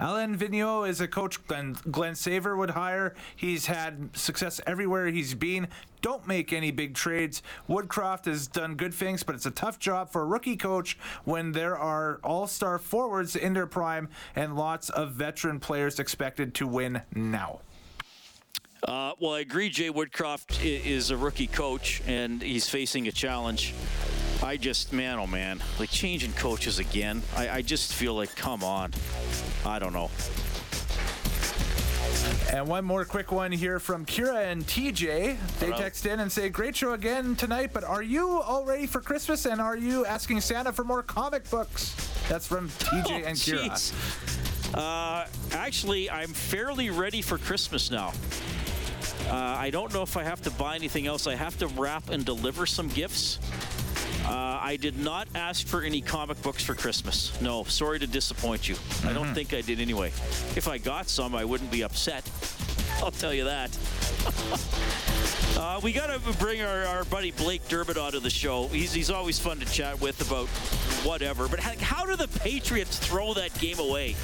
Alain 0.00 0.36
Vigneault 0.36 0.88
is 0.88 1.00
a 1.00 1.08
coach 1.08 1.44
Glen, 1.46 1.76
Glen 1.90 2.14
Sather 2.14 2.56
would 2.56 2.70
hire. 2.70 3.14
He's 3.36 3.66
had 3.66 4.16
success 4.16 4.60
everywhere 4.66 5.06
he's 5.08 5.34
been. 5.34 5.68
Don't 6.00 6.26
make 6.26 6.52
any 6.52 6.70
big 6.70 6.94
trades. 6.94 7.42
Woodcroft 7.68 8.24
has 8.24 8.46
done 8.48 8.74
good 8.74 8.92
things, 8.92 9.22
but 9.22 9.34
it's 9.34 9.46
a 9.46 9.50
tough 9.50 9.78
job 9.78 10.10
for 10.10 10.22
a 10.22 10.26
rookie 10.26 10.56
coach 10.56 10.98
when 11.24 11.52
there 11.52 11.78
are 11.78 12.18
all 12.24 12.46
star 12.46 12.78
forwards 12.78 13.36
in 13.36 13.52
their 13.52 13.66
prime 13.66 14.08
and 14.34 14.56
lots 14.56 14.90
of 14.90 15.12
veteran 15.12 15.60
players 15.60 16.00
expected 16.00 16.54
to 16.54 16.66
win 16.66 17.02
now. 17.14 17.60
Uh, 18.82 19.12
well, 19.20 19.34
I 19.34 19.40
agree. 19.40 19.68
Jay 19.68 19.90
Woodcroft 19.90 20.64
is 20.64 21.10
a 21.10 21.16
rookie 21.16 21.46
coach, 21.46 22.02
and 22.08 22.42
he's 22.42 22.68
facing 22.68 23.06
a 23.06 23.12
challenge. 23.12 23.74
I 24.42 24.56
just, 24.56 24.92
man, 24.92 25.18
oh 25.18 25.26
man, 25.26 25.62
like 25.78 25.90
changing 25.90 26.32
coaches 26.32 26.80
again. 26.80 27.22
I, 27.36 27.48
I 27.48 27.62
just 27.62 27.94
feel 27.94 28.14
like, 28.14 28.34
come 28.34 28.64
on. 28.64 28.92
I 29.64 29.78
don't 29.78 29.92
know. 29.92 30.10
And 32.52 32.66
one 32.66 32.84
more 32.84 33.04
quick 33.04 33.32
one 33.32 33.52
here 33.52 33.78
from 33.78 34.04
Kira 34.04 34.50
and 34.50 34.66
TJ. 34.66 34.98
They 35.58 35.66
Hello. 35.66 35.78
text 35.78 36.06
in 36.06 36.20
and 36.20 36.30
say, 36.30 36.48
Great 36.48 36.76
show 36.76 36.92
again 36.92 37.36
tonight, 37.36 37.70
but 37.72 37.84
are 37.84 38.02
you 38.02 38.40
all 38.40 38.64
ready 38.64 38.86
for 38.86 39.00
Christmas 39.00 39.46
and 39.46 39.60
are 39.60 39.76
you 39.76 40.04
asking 40.04 40.40
Santa 40.40 40.72
for 40.72 40.84
more 40.84 41.02
comic 41.02 41.48
books? 41.48 41.94
That's 42.28 42.46
from 42.46 42.68
TJ 42.68 43.22
oh, 43.24 43.28
and 43.28 43.36
Kira. 43.36 44.74
Uh, 44.74 45.26
actually, 45.52 46.10
I'm 46.10 46.32
fairly 46.32 46.90
ready 46.90 47.22
for 47.22 47.38
Christmas 47.38 47.90
now. 47.90 48.12
Uh, 49.28 49.34
I 49.34 49.70
don't 49.70 49.94
know 49.94 50.02
if 50.02 50.16
I 50.16 50.24
have 50.24 50.42
to 50.42 50.50
buy 50.50 50.74
anything 50.74 51.06
else. 51.06 51.26
I 51.26 51.36
have 51.36 51.56
to 51.58 51.68
wrap 51.68 52.10
and 52.10 52.24
deliver 52.24 52.66
some 52.66 52.88
gifts. 52.88 53.38
Uh, 54.24 54.58
I 54.60 54.76
did 54.76 54.98
not 54.98 55.28
ask 55.34 55.66
for 55.66 55.82
any 55.82 56.00
comic 56.00 56.40
books 56.42 56.62
for 56.62 56.74
Christmas. 56.74 57.38
No, 57.40 57.64
sorry 57.64 57.98
to 57.98 58.06
disappoint 58.06 58.68
you. 58.68 58.76
Mm-hmm. 58.76 59.08
I 59.08 59.12
don't 59.12 59.24
mm-hmm. 59.26 59.34
think 59.34 59.54
I 59.54 59.60
did 59.60 59.80
anyway. 59.80 60.08
If 60.56 60.68
I 60.68 60.78
got 60.78 61.08
some, 61.08 61.34
I 61.34 61.44
wouldn't 61.44 61.70
be 61.70 61.82
upset. 61.82 62.28
I'll 63.02 63.10
tell 63.10 63.34
you 63.34 63.44
that. 63.44 63.76
uh, 65.58 65.80
we 65.82 65.92
got 65.92 66.06
to 66.06 66.38
bring 66.38 66.62
our, 66.62 66.84
our 66.84 67.04
buddy 67.04 67.32
Blake 67.32 67.66
Durbin 67.68 67.98
onto 67.98 68.20
the 68.20 68.30
show. 68.30 68.68
He's, 68.68 68.92
he's 68.92 69.10
always 69.10 69.38
fun 69.38 69.58
to 69.58 69.66
chat 69.66 70.00
with 70.00 70.20
about 70.24 70.46
whatever. 71.04 71.48
But 71.48 71.60
how, 71.60 71.72
how 71.80 72.06
do 72.06 72.14
the 72.14 72.28
Patriots 72.40 72.98
throw 72.98 73.34
that 73.34 73.52
game 73.58 73.80
away? 73.80 74.14